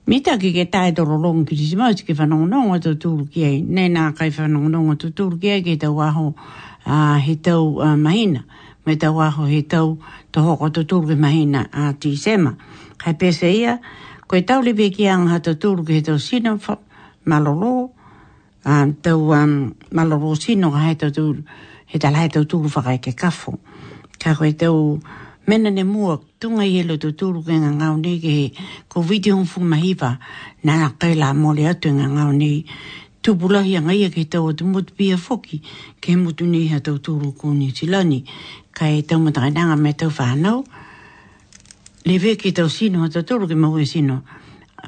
Me 0.07 0.19
ta 0.21 0.37
ke 0.39 0.53
ke 0.53 0.67
tae 0.71 0.93
toro 0.93 1.17
long 1.17 1.47
ki 1.49 1.57
risi 1.57 2.05
ke 2.05 2.13
whanongonong 2.13 2.73
o 2.75 2.79
tau 2.79 2.93
tūru 2.95 3.29
ki 3.33 3.45
ei. 3.49 3.63
Nei 3.63 3.89
nā 3.89 4.11
kai 4.15 4.31
whanongonong 4.37 4.91
o 4.91 4.95
tau 5.01 5.11
tūru 5.23 5.39
ki 5.41 5.49
ei 5.55 5.63
ke 5.65 5.77
tau 5.81 5.97
aho 6.05 6.35
uh, 6.87 7.17
he 7.19 7.37
tau 7.37 7.81
uh, 7.81 7.97
mahina. 7.97 8.45
Me 8.87 8.97
tau 9.01 9.17
aho 9.25 9.47
he 9.49 9.63
tau 9.63 9.97
to 10.31 10.41
hoko 10.45 10.69
tau 10.73 10.85
tūru 10.85 11.15
ke 11.15 11.17
mahina 11.17 11.65
a 11.73 11.89
uh, 11.89 11.93
tī 11.97 12.13
sema. 12.21 12.57
Kai 13.01 13.15
pese 13.17 13.49
ia, 13.49 13.79
koe 14.29 14.43
tau 14.43 14.61
lipe 14.61 14.91
ki 14.93 15.09
anga 15.09 15.41
tau 15.41 15.57
tūru 15.57 15.87
ke 15.89 15.93
he 15.95 16.03
tau 16.03 16.19
Malolo. 17.25 17.94
Ah, 18.67 18.89
tau 19.03 19.29
um, 19.37 19.75
malaro 19.93 20.33
sino 20.41 20.71
ka 20.73 20.79
hai 20.89 20.95
tau 20.97 21.11
tu, 21.13 21.37
he 21.87 21.99
tala 22.01 22.17
hai 22.25 22.31
tau 22.33 22.47
tuku 22.49 22.73
whakai 22.73 22.97
ke 22.97 23.13
kafo. 23.13 23.61
Ka 24.19 24.33
koe 24.33 24.53
tau 24.57 25.01
mena 25.47 25.69
ne 25.71 25.83
mua, 25.85 26.17
tunga 26.41 26.65
ielo 26.65 26.97
tu 26.97 27.13
tuku 27.13 27.45
ke 27.45 27.53
ngā 27.61 27.71
ngau 27.77 28.01
ni 28.01 28.17
ke 28.25 28.57
ko 28.89 29.03
viti 29.05 29.29
hong 29.31 29.45
fu 29.45 29.61
mahiwa, 29.61 30.17
nana 30.65 30.95
kai 30.99 31.13
la 31.13 31.35
mole 31.37 31.69
atu 31.69 31.93
ngā 31.93 32.07
ngau 32.17 32.33
ni, 32.33 32.65
tupulahi 33.21 33.77
a 33.77 33.85
ngai 33.85 34.07
e 34.07 34.09
ke 34.09 34.25
tau 34.33 34.49
atu 34.49 34.65
mutu 34.65 34.97
pia 34.97 35.21
foki, 35.21 35.61
ke 36.01 36.17
mutu 36.17 36.49
ni 36.49 36.65
ha 36.73 36.81
tau 36.81 36.97
tuku 36.97 37.37
kuni 37.37 37.69
tilani 37.69 38.25
ka 38.73 38.89
e 38.89 39.05
tau 39.05 39.21
matakai 39.21 39.53
nanga 39.53 39.77
me 39.77 39.93
tau 39.93 40.09
whanau, 40.09 40.65
le 42.09 42.17
ve 42.17 42.33
ke 42.41 42.49
tau 42.57 42.73
sino, 42.73 43.05
tau 43.13 43.21
tuku 43.29 43.45
ke 43.45 43.57
mahu 43.61 43.85
e 43.85 43.85
sino, 43.85 44.17
tau 44.25 44.41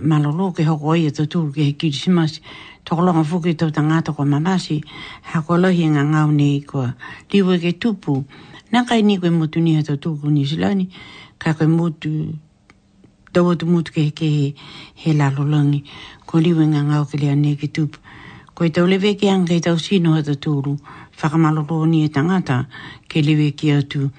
malolo 0.03 0.53
ke 0.53 0.65
ho 0.67 0.77
ia 0.95 1.09
e 1.09 1.13
tō 1.15 1.27
tūru 1.31 1.53
ke 1.55 1.63
he 1.65 1.73
kirisimas, 1.75 2.41
tōko 2.85 3.05
longa 3.05 3.25
to 3.55 3.71
tanga 3.71 4.03
to 4.03 4.13
kua 4.13 4.25
mamasi, 4.25 4.83
ha 5.23 5.41
lohi 5.43 5.85
e 5.85 5.89
ngā 5.89 6.03
ngau 6.11 6.31
ne 6.31 6.57
i 6.57 6.61
kua 6.61 6.95
liwe 7.33 7.59
ke 7.59 7.73
tupu. 7.79 8.25
Nā 8.73 8.87
kai 8.89 9.03
ni 9.03 9.17
ko 9.19 9.29
mutu 9.31 9.61
ni 9.61 9.81
to 9.83 9.97
tūku 9.97 10.27
ni 10.29 10.45
silani, 10.45 10.89
kai 11.39 11.53
koe 11.53 11.67
mutu, 11.67 12.35
tōwa 13.33 13.57
tu 13.59 13.67
mutu 13.67 13.93
ke 13.93 14.03
he, 14.13 14.13
he, 14.21 14.55
he 14.95 15.13
lalolangi, 15.13 15.85
kua 16.27 16.41
liwe 16.41 16.65
e 16.67 16.71
ngā 16.75 16.83
ngau 16.91 17.07
ke 17.11 17.19
lea 17.21 17.35
ne 17.35 17.55
ke 17.57 17.69
tupu. 17.73 17.99
to 18.73 18.87
le 18.87 18.99
ve 18.99 19.15
ke 19.15 19.29
to 19.63 19.77
to 19.77 20.51
i 20.51 20.63
ru 20.65 20.79
fa 21.13 21.29
ma 21.37 21.51
lo 21.51 21.63
whakamalolo 21.63 21.87
ni 21.89 22.05
e 22.05 22.09
ta 22.09 22.67
ke 23.09 23.21
lewe 23.23 23.53
ki 23.53 23.83
ke 23.83 24.11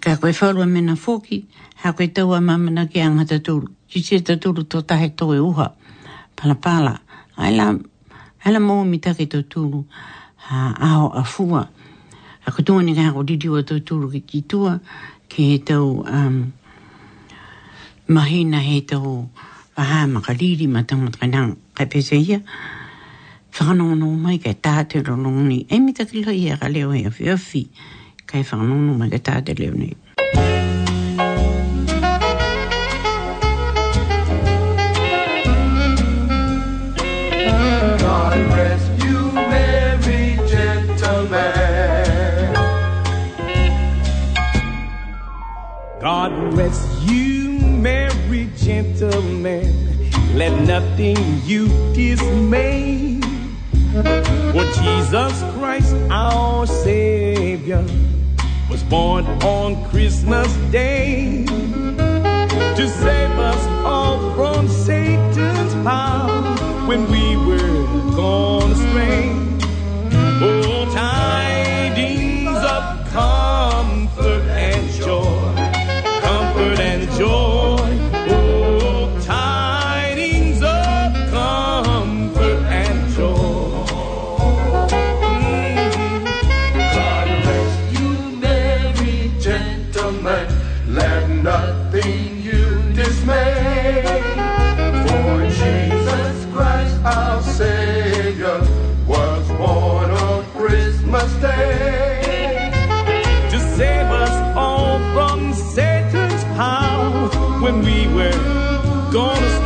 fa 0.00 0.16
koe 0.20 0.30
wha 0.30 0.66
mena 0.66 0.92
fuki, 0.92 1.44
kai 1.44 1.44
koe 1.44 1.44
wha 1.44 1.44
mena 1.44 1.46
fuki, 1.46 1.46
ha 1.82 1.92
koe 1.96 2.08
taua 2.14 2.40
mamana 2.46 2.82
ki 2.92 2.98
anga 3.06 3.24
te 3.30 3.36
tūru. 3.48 3.68
Ki 3.90 4.00
si 4.06 4.18
te 4.26 4.36
tūru 4.44 4.64
tō 4.74 4.80
tahe 4.90 5.08
tōi 5.20 5.38
uha, 5.44 5.68
pala 6.36 6.54
pala. 6.64 6.94
Ai 7.38 7.52
la 7.54 8.60
mō 8.60 8.76
mi 8.88 8.98
take 8.98 9.26
tūru, 9.30 9.84
ha, 10.48 10.72
aho 10.88 11.08
a 11.14 11.22
fua. 11.24 11.62
A 12.46 12.50
koe 12.52 12.64
tūani 12.64 12.94
ka 12.98 13.06
hako 13.08 13.22
didiwa 13.24 13.62
tō 13.68 13.78
tūru 13.88 14.10
ki 14.16 14.20
ki 14.32 14.40
tua, 14.50 14.74
ki 15.28 15.50
he 15.52 15.58
tau 15.68 16.02
um, 16.08 16.40
mahina 18.08 18.58
he 18.64 18.80
tau 18.80 19.28
waha 19.78 20.02
makariri 20.08 20.66
ma 20.68 20.82
tamo 20.82 21.10
tukai 21.14 21.28
nang 21.30 21.56
kai 21.74 21.84
pese 21.86 22.18
ia. 22.18 22.40
Whanono 23.58 24.08
mai 24.18 24.38
kai 24.38 24.54
tātero 24.54 25.14
nōni. 25.18 25.62
E 25.72 25.78
mi 25.80 25.92
take 25.94 26.24
lo 26.26 26.32
ia 26.34 26.56
ka 26.58 26.66
leo 26.68 26.90
hea 26.94 27.10
whiawhi 27.10 27.62
kai 28.28 28.42
whanono 28.50 28.98
mai 28.98 29.08
kai 29.14 29.18
tātero 29.30 29.70
nōni. 29.72 29.94
Rest 46.58 47.02
you, 47.02 47.52
merry 47.86 48.50
gentlemen. 48.56 49.72
Let 50.36 50.60
nothing 50.66 51.16
you 51.44 51.68
dismay. 51.94 53.20
For 53.92 54.64
Jesus 54.82 55.34
Christ, 55.54 55.94
our 56.10 56.66
Savior, 56.66 57.86
was 58.68 58.82
born 58.82 59.24
on 59.44 59.88
Christmas 59.88 60.52
Day 60.72 61.44
to 61.46 62.88
save 63.02 63.38
us 63.52 63.64
all 63.86 64.18
from 64.34 64.66
Satan's 64.66 65.74
power 65.86 66.42
when 66.88 67.08
we 67.12 67.36
were 67.36 67.86
gone 68.16 68.72
astray. 68.72 69.28
Oh, 70.42 70.77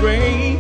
grace. 0.03 0.52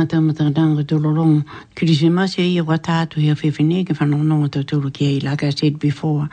Madame 0.00 0.32
Tardang 0.32 0.82
Dolorong, 0.86 1.44
Kilisima 1.76 2.26
say 2.26 2.58
what 2.62 2.84
that 2.84 3.14
we 3.16 3.26
have 3.26 3.44
even 3.44 3.84
from 3.94 4.26
North 4.26 4.52
Turkey, 4.66 5.20
like 5.20 5.42
I 5.42 5.50
said 5.50 5.78
before. 5.78 6.30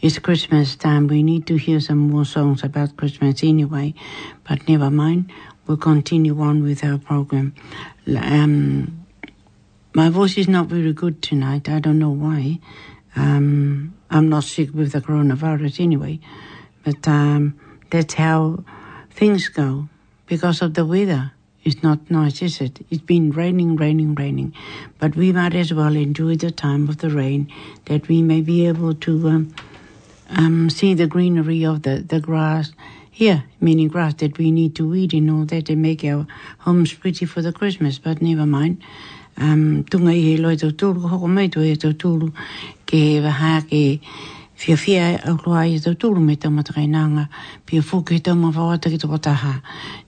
It's 0.00 0.20
Christmas 0.20 0.76
time. 0.76 1.08
We 1.08 1.24
need 1.24 1.44
to 1.48 1.56
hear 1.56 1.80
some 1.80 1.98
more 1.98 2.24
songs 2.24 2.62
about 2.62 2.96
Christmas 2.96 3.42
anyway. 3.42 3.94
But 4.48 4.68
never 4.68 4.88
mind. 4.88 5.32
We'll 5.66 5.78
continue 5.78 6.40
on 6.40 6.62
with 6.62 6.84
our 6.84 6.96
program. 6.96 7.54
Um, 8.06 9.04
my 9.96 10.10
voice 10.10 10.38
is 10.38 10.46
not 10.46 10.68
very 10.68 10.92
good 10.92 11.20
tonight. 11.20 11.68
I 11.68 11.80
don't 11.80 11.98
know 11.98 12.10
why. 12.10 12.60
Um, 13.16 13.94
I'm 14.12 14.28
not 14.28 14.44
sick 14.44 14.72
with 14.72 14.92
the 14.92 15.00
coronavirus 15.00 15.80
anyway. 15.80 16.20
But 16.84 17.08
um, 17.08 17.58
that's 17.90 18.14
how 18.14 18.62
things 19.10 19.48
go 19.48 19.88
because 20.28 20.62
of 20.62 20.74
the 20.74 20.86
weather. 20.86 21.32
It's 21.64 21.82
not 21.82 22.10
nice, 22.10 22.40
is 22.42 22.60
it? 22.60 22.84
It's 22.90 23.02
been 23.02 23.30
raining, 23.30 23.76
raining, 23.76 24.14
raining. 24.14 24.54
But 24.98 25.16
we 25.16 25.32
might 25.32 25.54
as 25.54 25.72
well 25.72 25.96
enjoy 25.96 26.36
the 26.36 26.50
time 26.50 26.88
of 26.88 26.98
the 26.98 27.10
rain 27.10 27.52
that 27.86 28.08
we 28.08 28.22
may 28.22 28.40
be 28.40 28.66
able 28.66 28.94
to 28.94 29.28
um, 29.28 29.54
um, 30.30 30.70
see 30.70 30.94
the 30.94 31.06
greenery 31.06 31.64
of 31.64 31.82
the, 31.82 31.96
the 31.98 32.20
grass 32.20 32.72
here, 33.10 33.44
meaning 33.60 33.88
grass 33.88 34.14
that 34.14 34.38
we 34.38 34.52
need 34.52 34.76
to 34.76 34.88
weed 34.88 35.12
and 35.12 35.30
all 35.30 35.44
that 35.46 35.68
and 35.68 35.82
make 35.82 36.04
our 36.04 36.26
homes 36.60 36.92
pretty 36.92 37.26
for 37.26 37.42
the 37.42 37.52
Christmas, 37.52 37.98
but 37.98 38.22
never 38.22 38.46
mind. 38.46 38.80
Um, 39.40 39.84
tunga 39.84 40.10
i 40.10 40.14
he 40.14 40.36
loi 40.36 40.56
tau 40.56 40.70
tūru, 40.70 41.08
hoko 41.10 41.28
mai 41.28 41.46
tu 41.48 41.60
e 41.62 41.76
tau 41.76 41.92
tūru, 41.92 42.32
ke 42.86 43.20
waha, 43.22 43.60
ke 43.70 44.00
fia 44.58 44.76
fia 44.76 45.02
e 45.12 45.16
au 45.30 45.38
loa 45.46 45.60
i 45.70 45.76
tau 45.78 45.94
tūru 45.94 46.18
me 46.18 46.34
tau 46.36 46.50
matakai 46.50 46.88
nanga, 46.90 47.28
pia 47.64 47.78
fuku 47.82 48.16
i 48.16 48.22
tau 48.26 48.34
mawhaua 48.34 48.80
taki 48.82 48.98
tau 48.98 49.14
taha, 49.22 49.52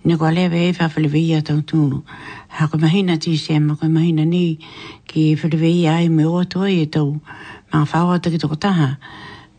ne 0.05 0.17
kua 0.19 0.33
lewe 0.35 0.65
e 0.67 0.73
whawhiliwe 0.75 1.21
i 1.23 1.37
a 1.37 1.43
tau 1.51 1.61
tūru. 1.71 2.01
Ha 2.59 2.67
koe 2.67 2.81
mahina 2.83 3.15
ti 3.17 3.37
ma 3.61 3.77
koe 3.79 3.87
mahina 3.89 4.25
ni, 4.27 4.59
ki 5.07 5.29
e 5.31 5.37
whawhiliwe 5.37 5.71
i 5.71 5.87
a 5.87 6.01
e 6.03 6.09
me 6.09 6.25
oa 6.25 6.45
toa 6.45 6.67
i 6.69 6.87
tau 6.87 7.21
mawhaua 7.73 8.19
taki 8.19 8.39
tau 8.43 8.57
taha, 8.59 8.97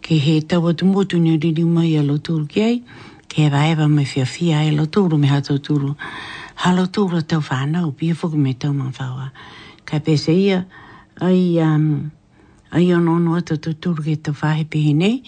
ki 0.01 0.19
he 0.19 0.41
tau 0.41 0.67
atu 0.67 0.83
motu 0.85 1.19
ni 1.19 1.37
riri 1.39 1.63
mai 1.63 1.95
a 1.95 2.03
lo 2.03 2.17
tūru 2.17 2.47
ki 2.51 2.59
ei, 2.61 2.83
ki 3.31 3.45
e 3.47 3.49
waewa 3.49 3.87
me 3.87 4.03
fia 4.03 4.25
fia 4.25 4.59
e 4.67 4.75
lo 4.75 4.89
tūru 4.91 5.17
me 5.17 5.27
ha 5.31 5.39
tau 5.39 5.55
tūru. 5.63 5.95
Ha 6.65 6.75
lo 6.75 6.83
tūru 6.91 7.23
tau 7.23 7.39
whanau, 7.39 7.95
pia 7.95 8.11
fuku 8.13 8.35
me 8.35 8.53
tau 8.53 8.73
mawhaua. 8.75 9.31
Ka 9.87 10.03
pese 10.03 10.35
ia, 10.35 10.65
ai... 11.23 11.43
Um, 11.63 11.89
ai 12.71 12.93
o 12.93 12.99
no 12.99 13.35
ata 13.35 13.57
tu 13.57 13.73
turu 13.75 14.01
ke 14.03 14.15
ta 14.23 14.31
whahe 14.31 14.63
pihi 14.63 14.93
nei, 14.95 15.23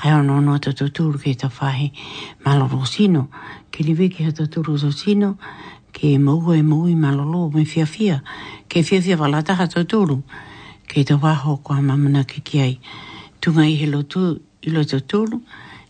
kai 0.00 0.12
o 0.16 0.22
nono 0.22 0.54
ata 0.56 0.72
tu 0.72 0.88
turu 0.88 1.18
ke 1.20 1.36
ta 1.36 1.52
whahe 1.52 1.92
malolo 2.44 2.84
sino, 2.88 3.28
ke 3.70 3.84
liwe 3.84 4.08
ke 4.08 4.24
ata 4.24 4.48
turu 4.48 4.74
ke 5.92 6.18
mau 6.18 6.40
e 6.54 6.62
mau 6.62 6.88
malolo 6.88 7.50
me 7.52 7.64
fia 7.64 7.84
fia, 7.84 8.22
ke 8.68 8.80
fia 8.82 9.00
fia 9.04 9.16
walata 9.20 9.56
ha 9.60 9.66
tu 9.68 9.84
turu, 9.84 10.22
ke 10.88 11.04
ta 11.04 11.16
waho 11.20 11.60
kua 11.62 11.82
mamana 11.84 12.24
ki 12.24 12.40
ki 12.40 12.56
ai, 12.64 12.80
tu 13.40 13.52
ngai 13.52 13.76
he 13.76 13.86
lo 13.86 14.02
tu 14.08 14.40
i 14.64 14.70
lo 14.72 14.82
tu 14.84 14.96
turu, 15.04 15.42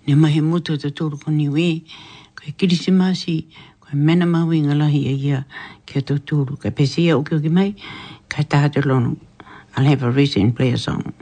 ne 0.06 0.14
mahi 0.14 0.40
to 0.62 0.76
tu 0.76 0.90
turu 0.90 1.16
ko 1.22 1.30
niwe, 1.30 1.84
kai 2.34 2.50
kirisimasi, 2.58 3.46
kai 3.80 3.94
mena 3.94 4.26
mau 4.26 4.50
i 4.50 4.58
ngalahi 4.58 5.06
e 5.06 5.14
ia 5.14 5.46
ke 5.86 6.02
tu 6.02 6.18
turu, 6.18 6.58
kai 6.58 6.70
pesia 6.74 7.14
o 7.14 7.22
uke 7.22 7.38
mai, 7.48 7.74
kai 8.28 8.42
taha 8.42 8.68
te 8.74 8.80
lono, 8.82 9.14
I'll 9.78 9.84
have 9.84 10.02
a 10.02 10.10
reading 10.10 10.52
play 10.54 10.72
a 10.72 10.78
song. 10.78 11.12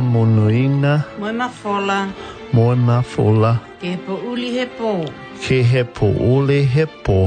monuina. 0.00 1.00
Moe 1.18 1.48
fola. 1.60 2.08
Moe 2.52 2.76
fola. 3.12 3.52
Ke 3.80 3.88
he 3.88 3.96
po 3.96 4.14
uli 4.32 4.50
he 4.56 4.66
po. 4.66 4.92
Ke 5.42 5.62
he 5.72 5.82
po 5.84 6.06
uli 6.06 6.64
he 6.64 6.84
po. 7.04 7.26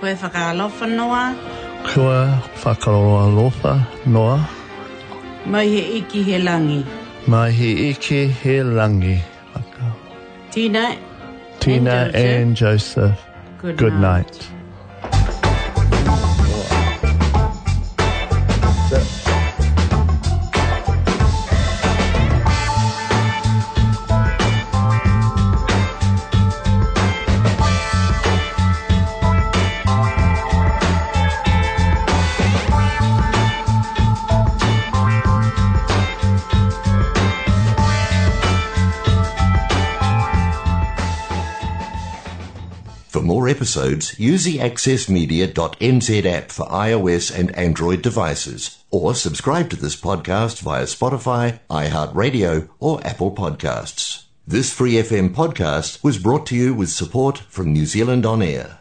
Koe 0.00 0.14
whakaalofa 0.22 0.86
noa. 0.88 1.34
Koe 1.84 2.20
whakaalofa 2.62 3.72
noa. 4.06 4.38
Mai 5.46 5.66
he 5.68 5.98
iki 5.98 6.22
he 6.22 6.38
langi. 6.38 6.84
Mai 7.26 7.50
he 7.50 7.88
iki 7.90 8.26
he 8.28 8.56
langi. 8.62 9.18
Tina. 10.50 10.96
Tina 11.60 11.90
and, 12.06 12.14
and 12.16 12.56
Joseph. 12.56 13.14
Joseph. 13.14 13.24
Good, 13.62 13.76
Good 13.76 13.92
night. 13.94 14.26
night. 14.50 14.59
episodes, 43.60 44.18
use 44.18 44.44
the 44.44 44.56
accessmedia.nz 44.56 46.24
app 46.24 46.50
for 46.50 46.64
iOS 46.68 47.28
and 47.38 47.54
Android 47.54 48.00
devices, 48.00 48.82
or 48.90 49.14
subscribe 49.14 49.68
to 49.68 49.76
this 49.76 49.94
podcast 49.94 50.62
via 50.62 50.84
Spotify, 50.84 51.60
iHeartRadio, 51.68 52.70
or 52.80 53.06
Apple 53.06 53.32
Podcasts. 53.34 54.24
This 54.46 54.72
free 54.72 54.92
FM 54.94 55.34
podcast 55.34 56.02
was 56.02 56.16
brought 56.18 56.46
to 56.46 56.56
you 56.56 56.72
with 56.72 56.88
support 56.88 57.40
from 57.50 57.70
New 57.74 57.84
Zealand 57.84 58.24
On 58.24 58.40
Air. 58.40 58.79